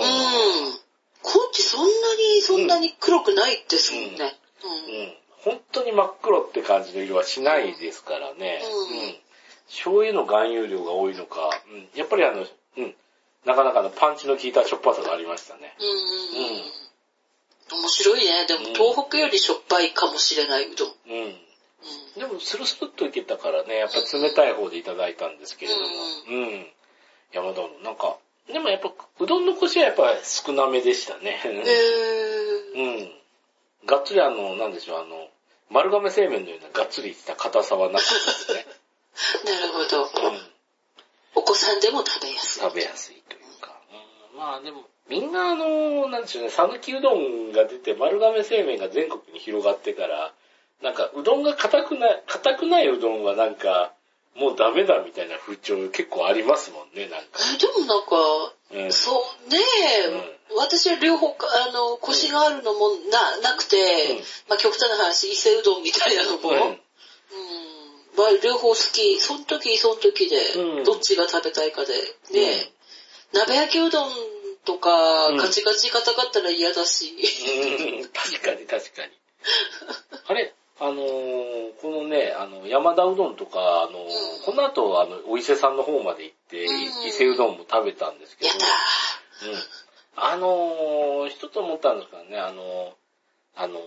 [1.24, 4.36] こっちそんなに、そんなに黒くないですもんね。
[4.64, 4.96] うん。
[4.96, 5.18] うん。
[5.44, 8.62] 本当に真っ黒って感じの色はしないですからね。
[8.64, 9.32] うん
[9.72, 11.88] 醤油の含有量が多いのか、うん。
[11.96, 12.48] やっぱりあの、うん。
[13.46, 15.76] なかなかのパンチの効いたしょっぱさがありましたね。
[15.80, 15.88] うん。
[15.88, 17.82] うん。
[17.82, 18.46] 面白いね。
[18.48, 20.90] でも、うん東北よりしょっぱいかもしれない、うどん。
[21.08, 21.24] うん。
[21.24, 22.20] うん。
[22.20, 25.86] でも、スルスルっといけたからね、やっぱ冷たい方でいただいたんですけれども、
[26.28, 26.68] うん。
[27.34, 28.18] 山田の、なんか、
[28.52, 31.42] でもやっぱ、うどんのコシはやっぱ少なめでしたね。
[31.44, 32.76] へー。
[32.76, 33.12] うん。
[33.88, 35.30] がっつりあの、なんでしょう、あの、
[35.70, 38.66] 丸亀製麺のようながっつりした硬さはなかったですね。
[39.46, 40.04] なるほど。
[40.04, 40.51] うん。
[41.36, 42.62] お子さんでも食べやすい。
[42.64, 43.80] 食べやすいというか。
[44.34, 50.34] うん、まあでも、みんなあの、なんでしょうね、讃岐うどんが出て丸亀製麺が全国に広がってから、
[50.82, 53.94] なんかうどんが硬くない、硬くないうどんはなんか、
[54.36, 57.40] もうダメだみたいな風潮結構ありますもんね、なんか。
[57.54, 58.16] えでもなんか、
[58.72, 58.94] うん。
[58.94, 63.78] そうねえ、私は両方か、あの、腰があるのもな、なくて、
[64.12, 64.18] うん
[64.48, 66.70] まあ極端な話、伊勢うどんみたいなのも、ううんん、まあ
[68.44, 70.84] 両方好き、その時その時で、うん。
[70.84, 71.94] どっちが食べたいかで、ね
[72.34, 72.72] え、
[73.34, 74.12] 鍋焼きうどん
[74.66, 75.38] とか、うん。
[75.38, 77.16] ガチガチ硬かったら嫌だし、
[78.02, 78.10] うん。
[78.10, 79.12] 確かに確かに。
[80.28, 84.10] あれ、あのーこのね、あの、山田うどんとか、あのーうん。
[84.46, 86.80] この後、あの、お伊勢さんの方まで行って、うん。
[86.82, 88.66] い伊勢うどんも食べたんですけど、やだ
[89.54, 89.60] うん。
[90.16, 92.92] あのー一つ思ったんですからね、あのー
[93.56, 93.80] あの、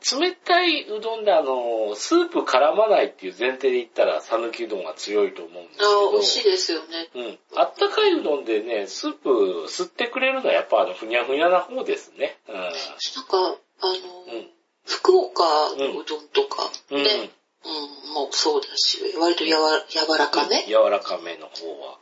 [0.00, 7.08] 冷たいうどんであのースープ絡まないっていう前提で言ったら、讃岐うどんが強いと思うんですけあど、美味しいですよね。
[7.14, 7.38] うん。
[7.56, 12.38] あったかいうどんでね、スープ吸ってくれるのはやっぱあの、ふにゃふにゃな方ですね。
[12.48, 12.54] うん。
[12.56, 13.92] なんか、あの、
[14.34, 14.50] うん
[14.86, 15.44] 福岡
[15.76, 17.04] のうどんとか、うん。
[17.04, 17.30] ね、
[17.64, 21.98] うん、もうそうだし、割とやわ柔らかめ、柔らかめの方は。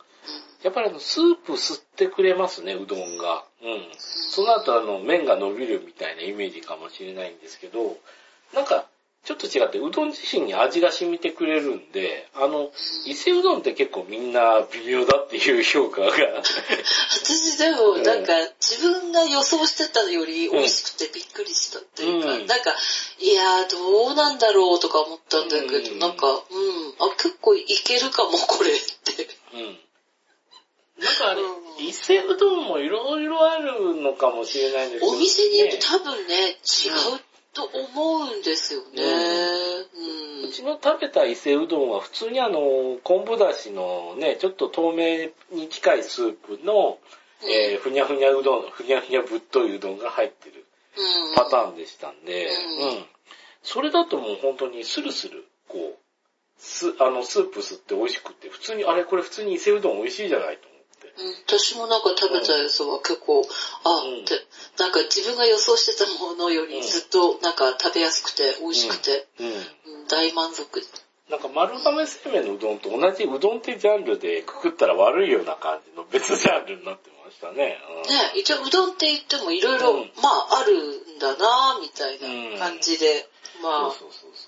[0.62, 3.44] やっぱりあの、スープ吸ってくれますね、うどんが。
[3.62, 3.88] うん。
[3.98, 7.96] その後あの、麺が伸びるみたいなイメージかもしれないんですけど、
[8.54, 8.86] なんか、
[9.24, 12.70] ちょっと違って、うどん自身に味が染みてくれるんで、あの、
[13.04, 16.08] 伊勢うどんって結構みんな微妙だっていう評価が、
[17.10, 22.70] 私でもなんか自分が予想してたのより美味しくてびっくりしたっていうか、うんなんか、
[23.18, 26.38] いやーどうなんだろうとか思ったんだけど、うんなんか、うん、
[26.98, 29.28] あ、結構いけるかもこれって。
[29.52, 29.78] うん。
[30.98, 31.86] なんかあれう、ん。
[31.86, 37.20] 伊勢うどんもいろいろあるのかもしれないんですけど、お店によってね多分ね、違う
[37.52, 39.02] と思うんですよね。
[40.42, 40.48] うん。
[40.48, 46.98] うちの食べた伊勢うどんは普通にあの、昆布だしのね、ちょっと透明に近いスープの、
[47.42, 50.64] えーふにゃふにゃうどん、ふにゃふにゃぶっというどんが入ってる
[50.96, 51.34] うん。
[51.36, 52.88] パターンでしたんで、うん。
[52.88, 53.06] うん。
[53.62, 55.98] それだともう本当にスルスル、こう、
[56.58, 60.67] す、あの、スープ吸って美味しくて、普通に、あれこれ普通に伊勢うどん美味しいじゃないと
[61.46, 63.42] 私もなんか食べたやつは結構、
[63.84, 64.34] あ、うんって、
[64.78, 69.46] なんか自分が予想してたものよりずっとなんか食べやすくて美味しくて、うん。
[69.46, 70.08] うん。
[70.08, 70.82] 大満足。
[71.28, 77.76] なんか丸亀製麺のうどんと同じうどんってジャンルでくくったら悪いような感じの別ジャンルになってましたね。
[78.04, 78.08] うん。
[78.08, 80.10] ね、一応うどんって言ってもいろいろ、うん。
[80.22, 83.28] まああるんだなみたいな感じで、
[83.62, 84.47] まあ、そうそうそ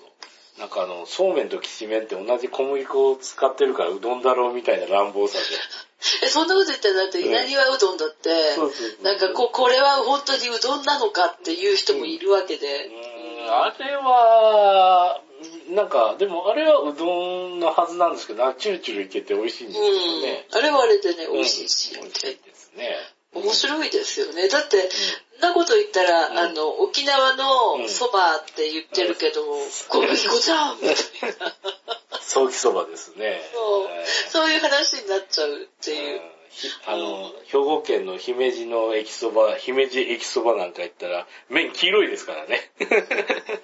[0.61, 5.43] なんかあの、そうめんときしめんって同じ小麦粉を使ってるからうどんだろうみたいな乱暴さで。
[6.23, 15.21] え、そんなこと言ったらだって稲庭うどんだって、そうそうそうなんかここれは本当にうどんなのかっていう人もいるわけで、うーんあれは、
[15.69, 20.45] なんか、でもあれはうどんのはずなんですけど、あチュルチュルいけて美味しいんですようん、ね。
[20.51, 22.97] あれはあれでね、美味しいし、うん美味しいですね。
[23.33, 24.47] 面白いですよね。
[24.47, 24.89] だって、
[25.41, 29.41] なこと言ったら、うんあの、沖縄のそばって言ってるけど、
[29.89, 30.93] 小麦粉じゃんみたい
[31.39, 31.55] な。
[32.21, 33.41] ソーキそばですね。
[33.53, 36.21] そうえーそういう話になっちゃうっていう。
[36.49, 42.71] ひあの、兵庫県の姫路の駅そば、姫路駅そばなんか行ったら、麺黄色いですからね。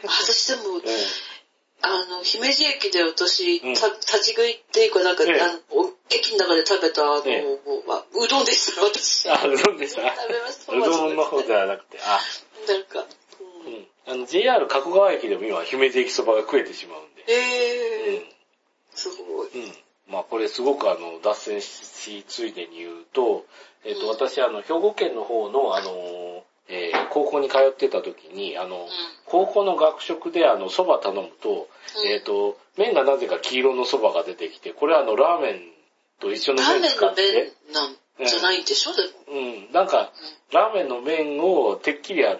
[0.04, 0.82] 私でも、うん
[1.82, 7.44] あの、姫路駅で私、うんた立ち食いっていうかなんか、ええあのお駅の中で食べたあの、え
[7.86, 9.30] はうどんでした、私。
[9.30, 10.02] あ、うどんでした。
[10.02, 12.20] 食べましたうどんの方ではなくて、あ、
[12.68, 13.06] なんか、
[13.66, 13.88] うんうん。
[14.08, 17.24] あの、JR 加古川駅でも今、姫路駅そばが食えてしまうんで。
[17.32, 19.50] えー、すごい。
[19.50, 19.64] うん。
[19.64, 19.74] うん。
[20.10, 23.46] まあ、これすごくあの、脱線し、ついでに言うと、
[23.84, 28.88] えっ、と、うん私、あの、兵庫県の方の、あの、えー高校に通ってた時に、あの、
[29.26, 31.68] 高校の学食であの、蕎麦頼むと、
[32.04, 32.08] うん。
[32.08, 35.62] えっ、と、麺がなぜか黄色の蕎麦が出てきて、これはあの、ラーメン
[36.20, 40.12] と一緒のラーメンの麺使って、麺なんじゃないんでしょ、でもうん、なんか、
[40.52, 42.40] ラーメンの麺をてっきりあの、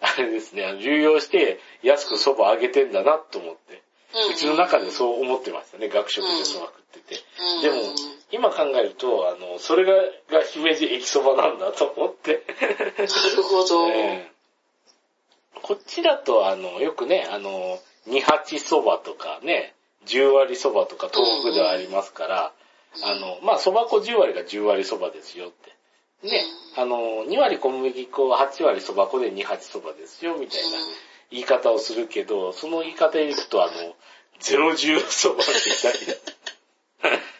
[0.00, 3.82] あれですね、あの流用して安く蕎麦あげてんだなと思って、
[4.14, 4.32] うん。
[4.32, 7.24] うちの中でそう思ってましたね、学食で蕎麦食ってて。
[7.40, 7.62] うん。
[7.62, 7.94] でも、
[8.34, 9.92] 今考えると、あの、それが、
[10.28, 12.42] が姫路駅蕎麦なんだと思って。
[12.98, 13.88] なるほど。
[13.94, 14.34] ええ
[15.62, 19.74] こっちだと、あの、よくね、あの、二八蕎麦とかね、
[20.04, 22.52] 十割蕎麦とか東北ではありますから、
[23.02, 25.72] あの、まあ、蕎麦粉10割が10割蕎麦ですよって。
[26.28, 26.44] ね、
[26.76, 30.78] あの、2割小麦粉、8割蕎麦粉で2八蕎麦ですよ、みたいな
[31.30, 33.94] 言い方をするけど、その言い方でいくと、あの、
[34.40, 35.44] ゼロ十蕎麦み
[35.80, 37.20] たいな。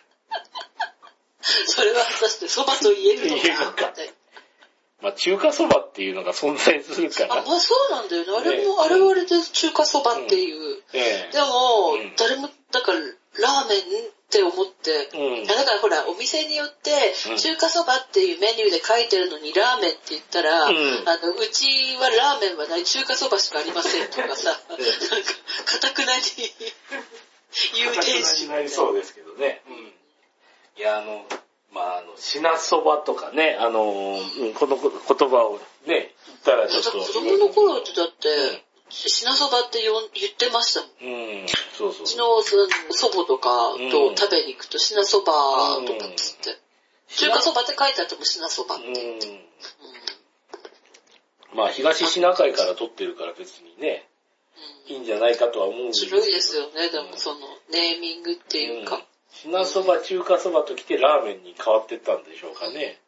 [1.66, 4.12] それはさせて蕎麦と言えるのかかみたいな。
[5.02, 7.42] まあ中華そばっていうのが存在するかあ、ら。
[7.42, 8.32] まあそうなんだよね。
[8.38, 10.82] あれも、ねあれはあれで中華そばっていう。
[10.94, 13.84] ええでも、うん誰も、だから、ラーメンっ
[14.30, 24.84] て思って、うんだからほら、お店によってうん、中華そばっていうメニューで書いてるのに、ラーメンって言ったら、うんあの、うちはラーメンはない、中華そばしかありませんとかさ、なんか、
[25.66, 26.22] かたくなに
[27.76, 29.62] 言う店主になりそうですけどね。
[29.68, 29.93] うん。
[30.76, 31.24] いや、あの、
[31.72, 36.90] まあ、あの、品そばとかね、あの、うんこの言葉をね、言ったらちょっと。
[36.90, 39.92] 子供の頃ってだって、品そばって言
[40.30, 41.14] ってましたもん。
[41.14, 45.32] うん、そうそううちの祖母とかと食べに行くと品そば
[45.84, 46.58] とかっつって。
[47.08, 49.28] 中華そばって書いてあっても品そばってう言って。
[49.28, 49.40] ん。
[51.54, 54.08] まあ、東シナ海から取ってるから別にね、
[54.86, 59.00] いいんじゃないかとは思うん面ですけど白いですよね、でもそのネーミングっていうか。
[59.34, 62.98] 品そば、中華そばと来てラーメンに変わってったんでしょうかね。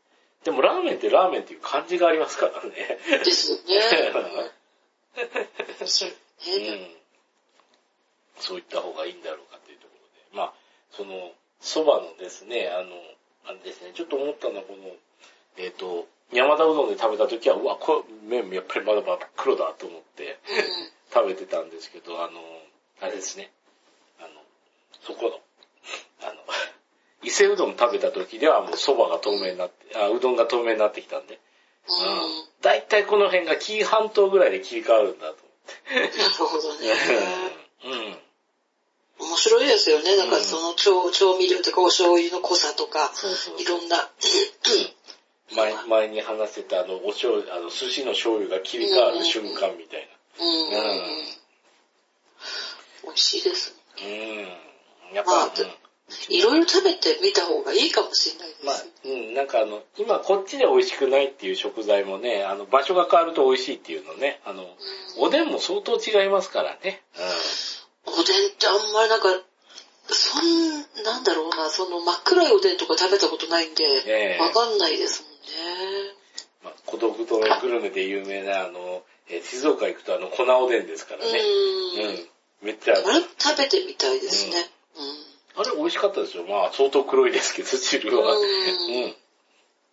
[0.45, 2.71] でもラーメンってラーメンっていう漢字がありますからね。
[3.25, 3.65] ですよね。
[6.47, 6.91] うねん。
[8.39, 9.95] そういった方がいいんだろうかというとこ
[10.33, 10.37] ろで。
[10.37, 10.53] まあ、
[10.91, 12.97] その、そばのですね、あの、
[13.47, 14.95] あれですね、ちょっと思ったのはこの、
[15.57, 20.39] えっ、と、山田うどんで食べた時は、うわ、これ、麺やっぱりまだ真っ黒だと思って
[21.15, 22.41] 食べてたんですけど、あの、
[23.01, 23.51] あれですね、
[24.19, 24.29] あの、
[25.03, 25.41] そこの、
[27.27, 31.41] 伊勢うどん食べた時ではもう蕎麦が透明になって、あ、うどんが透明になってきたんで、
[31.89, 32.63] うん。
[32.63, 35.39] だいたいこの辺が紀伊半島ぐらいで切り替わるんだと
[35.93, 36.09] なる
[36.39, 36.87] ほどね。
[37.83, 38.19] 思って。
[39.19, 39.27] うん。
[39.29, 40.17] 面白いですよね。
[40.17, 44.09] なんかその調調味料とかお醤油の濃さとか、そうそういろんな。
[45.55, 50.09] 前前に話してたあの、お醤油、あの、寿司の醤油が切り替わる瞬間みたい
[50.39, 50.73] うん。
[50.73, 50.83] な。
[53.05, 53.75] 美味しいです。
[53.99, 54.07] うん。
[54.07, 55.15] うん。
[55.15, 55.86] やっまあぱ、うん
[56.29, 58.65] いろいろ食べてみた方がいいかもしれないです。
[58.67, 64.65] まあ、うん、なんかあの、今こっちで美味しくないっていう食材もね、あの、場所が変わると美味しいっていうのね、あの、
[65.19, 67.03] おでんも相当違いますからね。
[68.05, 69.29] おでんってあんまりなんか、
[70.09, 76.13] そん、なんだろうな、その真っ黒いおでんとか食べたことないんで、ええわかんないですもんね。
[76.63, 81.41] まあ、孤独とグルメで有名なあの、えー静岡行くとあの、粉おでんですからね。
[81.97, 82.01] う。
[82.01, 82.29] うんん。
[82.63, 83.03] めっちゃ、あれ？
[83.39, 84.65] 食べてみたいですね。
[85.57, 86.45] あれ美味しかったですよ。
[86.45, 88.33] まあ、相当黒いですけど、汁は。
[88.35, 89.15] うんうん。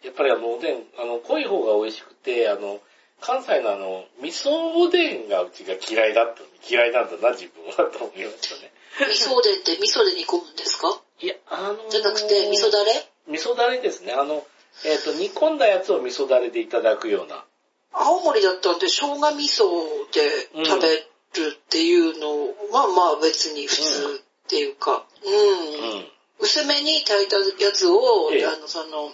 [0.03, 2.81] やっぱりあの、おでん、あの、濃い方が美味しくて、あの、
[3.21, 6.41] 関西のあの、味噌おでんがうちが嫌いだった。
[6.69, 8.71] 嫌いなんだな、自分は、と思いましたね。
[8.99, 11.01] 味噌おでんって味噌で煮込むんですか？
[11.21, 12.91] いや、あのーじゃなくて味噌だれ？
[13.27, 14.11] 味噌だれですね。
[14.13, 14.45] あの、
[14.85, 17.45] えっ、と、煮込んだやつを味噌だれでいただくような。
[17.93, 19.65] 青森だったんで生姜味噌
[20.11, 25.97] で食べるっていうのは、まあ別に普通っていうか、うん。
[25.97, 26.07] うん。
[26.39, 29.13] 薄めに炊いたやつを、ええあの、その、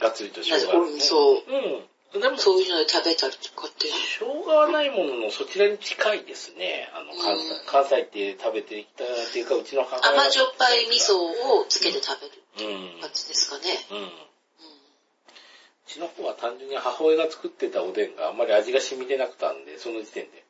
[0.00, 1.00] がっつりと生なんか姜ね。
[1.00, 1.42] そう、
[2.14, 2.20] うん。
[2.20, 3.92] でも、そういうので食べたりとかっていう。
[4.18, 6.88] 生姜はないもののそちらに近いですね。
[6.94, 12.20] あの、関西、うん関西って食べてきたっていうか、うちの母親が甘じょっぱい味噌をつけて食
[12.56, 13.00] べるうん。
[13.00, 13.64] 感じですかね。
[13.90, 14.04] うん。
[14.04, 14.10] う
[15.86, 20.43] ちの方は単純に母親が作ってたおでんがあんまり味が染みてなくたんで、その時点で。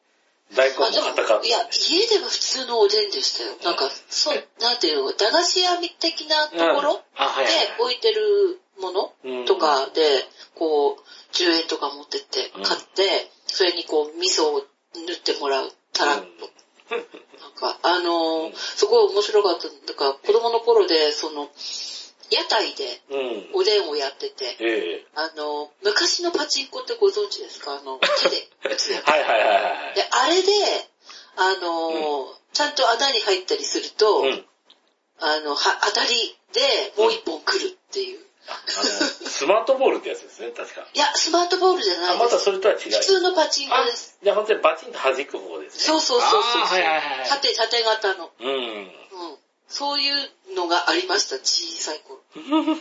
[0.54, 1.46] 大根も硬かった。
[1.46, 3.56] いや、家では普通のおでんでしたよ。
[3.64, 7.46] なんか、そう、なんていうの、駄菓子屋的なところではい。
[7.80, 10.24] 置いてるものうんとかで、
[10.54, 14.62] こう、10円とか持ってってうん買って、それにこう、味噌を
[15.06, 16.50] 塗ってもらう、たらっと。
[16.90, 17.02] なん
[17.52, 19.68] か、あのーすごい面白かった。
[19.68, 21.48] だから、子供の頃で、その、
[22.30, 23.50] 屋台でうん。
[23.54, 27.74] おでんをやってて、ええあの、昔のパチンコってご存知ですか？
[27.76, 29.08] あの、手で 打つやつ。
[29.08, 29.94] はいはいはいはい。
[29.94, 30.50] で、あれで、
[31.36, 34.46] あのーちゃんと穴に入ったりすると、うん。
[35.18, 38.20] あの、は、当たりでもう一本来るっていう。
[39.26, 40.86] スマートボールってやつですね、確か。
[40.94, 42.32] いや、スマートボールじゃなあ、いです。
[42.34, 42.80] またそれとは違う。
[42.92, 44.18] 普通のパチンコあです。
[44.22, 45.80] じゃあ本当にバチンと弾く方ですね。
[45.84, 46.40] そうそうそうそう。
[46.40, 47.28] あーはいはいはい。
[47.28, 48.30] 縦、縦型の。
[48.38, 48.92] うん。
[49.68, 49.74] うん。
[49.74, 52.20] そういうのがありました、小さい頃。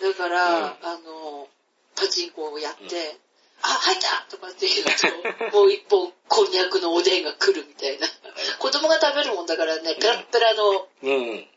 [0.00, 1.48] だから、うんあの、
[1.96, 3.18] パチンコをやって、
[3.62, 8.08] あ、入ったとかって言うと、もう 一本こんにゃくのおでんが来るみたいな。
[8.58, 11.12] 子供が食べるもんだからね、ペラッペラの、うん。
[11.12, 11.48] うん、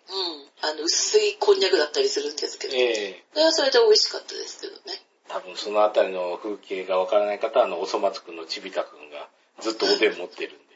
[0.62, 5.02] あの、薄いこんにゃくだったりするんですけど、ええそれはそれで美味しかったですけどね。
[5.30, 10.74] 多分そのあたりの風景がわからない方は、あの、おそ松くんのちびたくんがずっとおでん持ってるんで。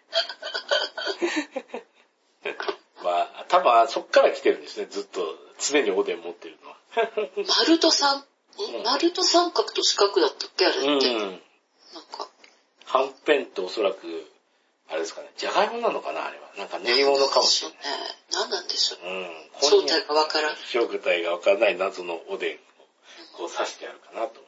[3.04, 5.22] まあ、多分そっから来てるんですね、ずっと。
[5.60, 6.78] 常におでん持ってるのは。
[7.60, 8.24] 丸と三、
[8.60, 11.08] うんん丸と三角と四角だったっけあれって？
[11.08, 11.20] うん。
[11.20, 11.40] なん
[12.12, 12.30] か、
[12.86, 14.32] はんぺんとおそらく、
[14.90, 16.50] あれですかね、じゃがいもなのかなあれは。
[16.58, 17.78] なんか練り物かもしれない。
[17.78, 18.16] ね。
[18.32, 19.00] 何なんでしょう。
[19.08, 19.52] うん。
[19.62, 20.56] 正体がわからん。
[20.56, 22.60] 正体がわからない謎のおでんを
[23.38, 24.48] こう刺してあるかなと思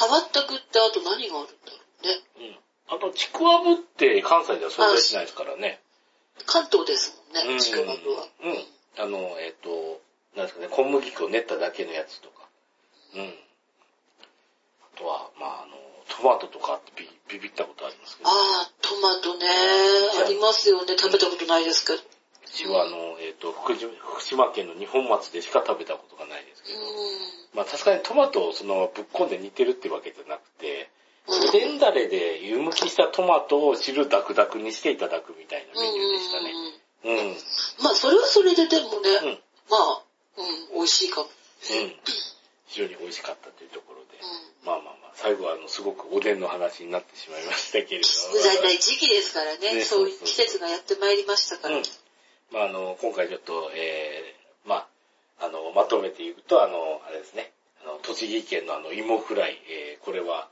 [0.00, 2.22] 変わった具ってあと何があるんだろうね。
[2.36, 2.40] う。
[2.40, 2.58] うん。
[2.88, 5.80] あと、ちくわぶって関西では存在しないですからね。
[6.46, 8.28] 関東ですもんうんね、ちくわぶは。
[8.42, 9.04] うん。
[9.04, 10.00] あの、えっ、と、
[10.36, 12.48] なんですかね、小麦粉を練っただけのやつとか。
[13.14, 13.34] うん。
[14.82, 15.76] あとは、まああの、
[16.08, 18.30] トマトとかってビビビったことありますけど。
[18.30, 19.46] ああ、トマトね。
[20.24, 20.96] ありますよね。
[20.98, 22.02] 食べたことないですけど。
[22.46, 26.78] 私はあの、えっ、と福島、福島県の二本松でしか食べたことがないですけど。
[26.78, 26.82] う
[27.54, 30.90] まあ確かにトマトをそのぶっこんで煮てるってわけじゃなくて、
[31.28, 31.48] ん。
[31.48, 36.52] おでんだれで湯むきしたトマトを汁ダクダクにしていただくみたいなメニューでしたね。
[37.04, 37.26] うんうん。
[37.28, 37.34] うん。
[37.82, 39.38] まあ、それはそれででもね、うん。
[39.70, 40.02] まあ、
[40.36, 41.28] うん、美味しいかも。
[42.66, 44.18] 非常に美味しかったというところで。
[44.18, 48.40] うまあまあまあ、最後はあの、すごくおでんの話になってしまいましたけれども。
[48.40, 48.42] ん。
[48.42, 51.76] だいたい時期ですからね、ねそういう季節がやってまいりましたから。
[51.76, 51.82] うん。
[52.52, 54.86] まああの、今回ちょっと、えー、ま
[55.40, 57.52] あ、あの、まとめて言うと、あの、あれですね、
[57.84, 60.48] あの、栃木県のあの、芋フライ、えー、これは、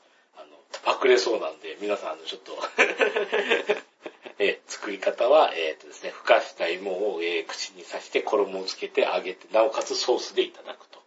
[0.84, 2.58] パクれそうなんで、皆さん、あの、ちょっと、
[4.38, 10.98] えー作り方は、えっ、とですね、ふかした芋を、えー口に刺して衣をつけて揚げて、なおかつソースでいただくと。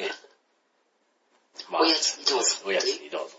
[0.00, 0.10] ね
[1.68, 3.36] まおやつにどうぞおやつにどうぞ。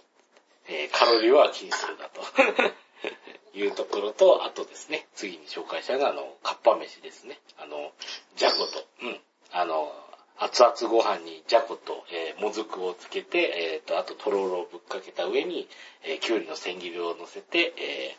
[0.67, 2.21] えーカロリーは気にするなと。
[3.57, 7.39] いうところと、あとですね、次に紹介したいのは、あの、かっぱ飯ですね。
[7.57, 7.91] あの、
[8.35, 9.21] じゃこと、うん。
[9.51, 9.91] あの、
[10.39, 15.67] 熱々ご飯にじゃこと、えーもずくをつけて、えっ、と、あととろろをぶっかけた上に、
[16.03, 18.15] えーきゅうりの千切りを乗せて、え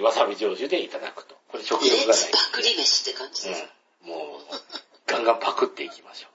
[0.00, 1.36] ーわさび醤油でいただくと。
[1.48, 2.14] これ食欲がない。
[2.14, 3.64] ツパクリ飯って感じです。
[4.02, 4.10] うん。
[4.10, 4.18] もう、
[5.06, 6.34] ガンガンパクっていきましょう。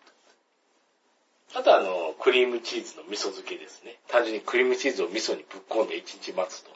[1.55, 3.97] あとあの、クリームチーズの味噌漬けですね。
[4.07, 6.71] 単純にクリームチーズを味噌にぶっ込んで1日待つと。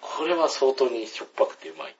[0.00, 1.96] これは相当にしょっぱくてうまい。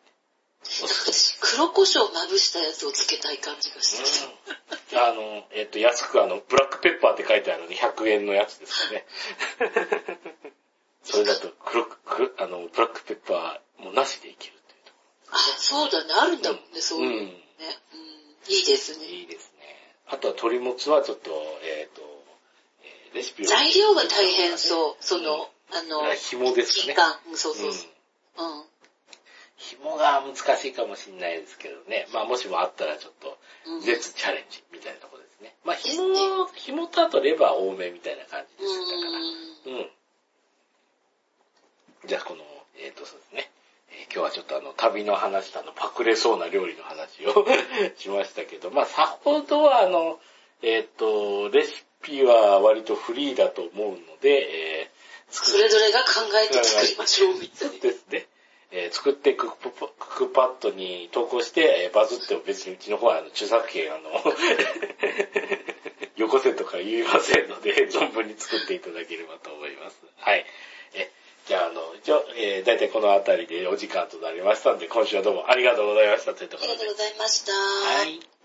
[0.64, 5.02] 私、黒胡椒まぶしたやつをつけたい感じがしてうん。
[5.02, 9.07] あの、えっ、と、安くあの、ブラックペッパーって書いてあるのに100円のやつですかね。
[11.04, 14.98] それだと黒く、黒あの、ブラックペッパーもなしでいけるというとこ
[15.30, 17.42] あ、そうだね、あるんだもんね、そういうのね。
[17.92, 19.00] うん、いいですろ。
[19.00, 19.07] ね。
[19.07, 19.96] いいですね。
[20.09, 21.30] あとは鶏もつはちょっと、
[21.62, 22.24] えっ、と、
[22.82, 23.46] えーレシピを。
[23.46, 24.96] 材料が大変そう。
[25.00, 27.20] その、あの、うん紐ですかね期間。
[27.28, 28.44] うんそうそうそう。
[28.44, 28.64] うん。
[29.57, 32.07] 紐が難しいかもしれないですけどね。
[32.12, 35.54] まあもしもあったらちょっと、うん絶チャレンジみたいなところですね。
[35.64, 36.20] まあ紐、ね
[36.54, 39.18] 紐とあとレバー多めみたいな感じでうしたから。
[39.18, 39.80] ん。
[39.80, 39.90] うん。
[42.07, 42.44] じゃあこの、
[42.78, 43.50] えっ、とそうですね。
[43.90, 47.46] えー今日はちょっとあの、旅の話とあの、パクれそうな料理の話を
[47.96, 50.20] しましたけど、まあさほどはあの、
[50.62, 54.96] えっ、と、レシピは割とフリーだと思うので、えー
[55.28, 56.07] それぞれが考
[56.38, 58.28] えて作りましょう、みたいそうですね。
[58.76, 59.72] えー作ってクックッ
[60.18, 64.10] クパッドに投稿して、えーバズっても別にうちの方はあの著作権あの、
[66.16, 69.96] よこせとか言いませんので、 存分に作っていただければと思います。
[70.18, 70.46] はい。
[70.94, 71.10] え
[71.46, 76.62] じゃあ、あの、一応、えー、だいたいこのあたりでお時間となりましたので、今週はどうもありがとうございましたというとな。
[76.62, 76.96] ころでありがとう。
[76.96, 77.52] ございました。
[77.52, 78.36] はい。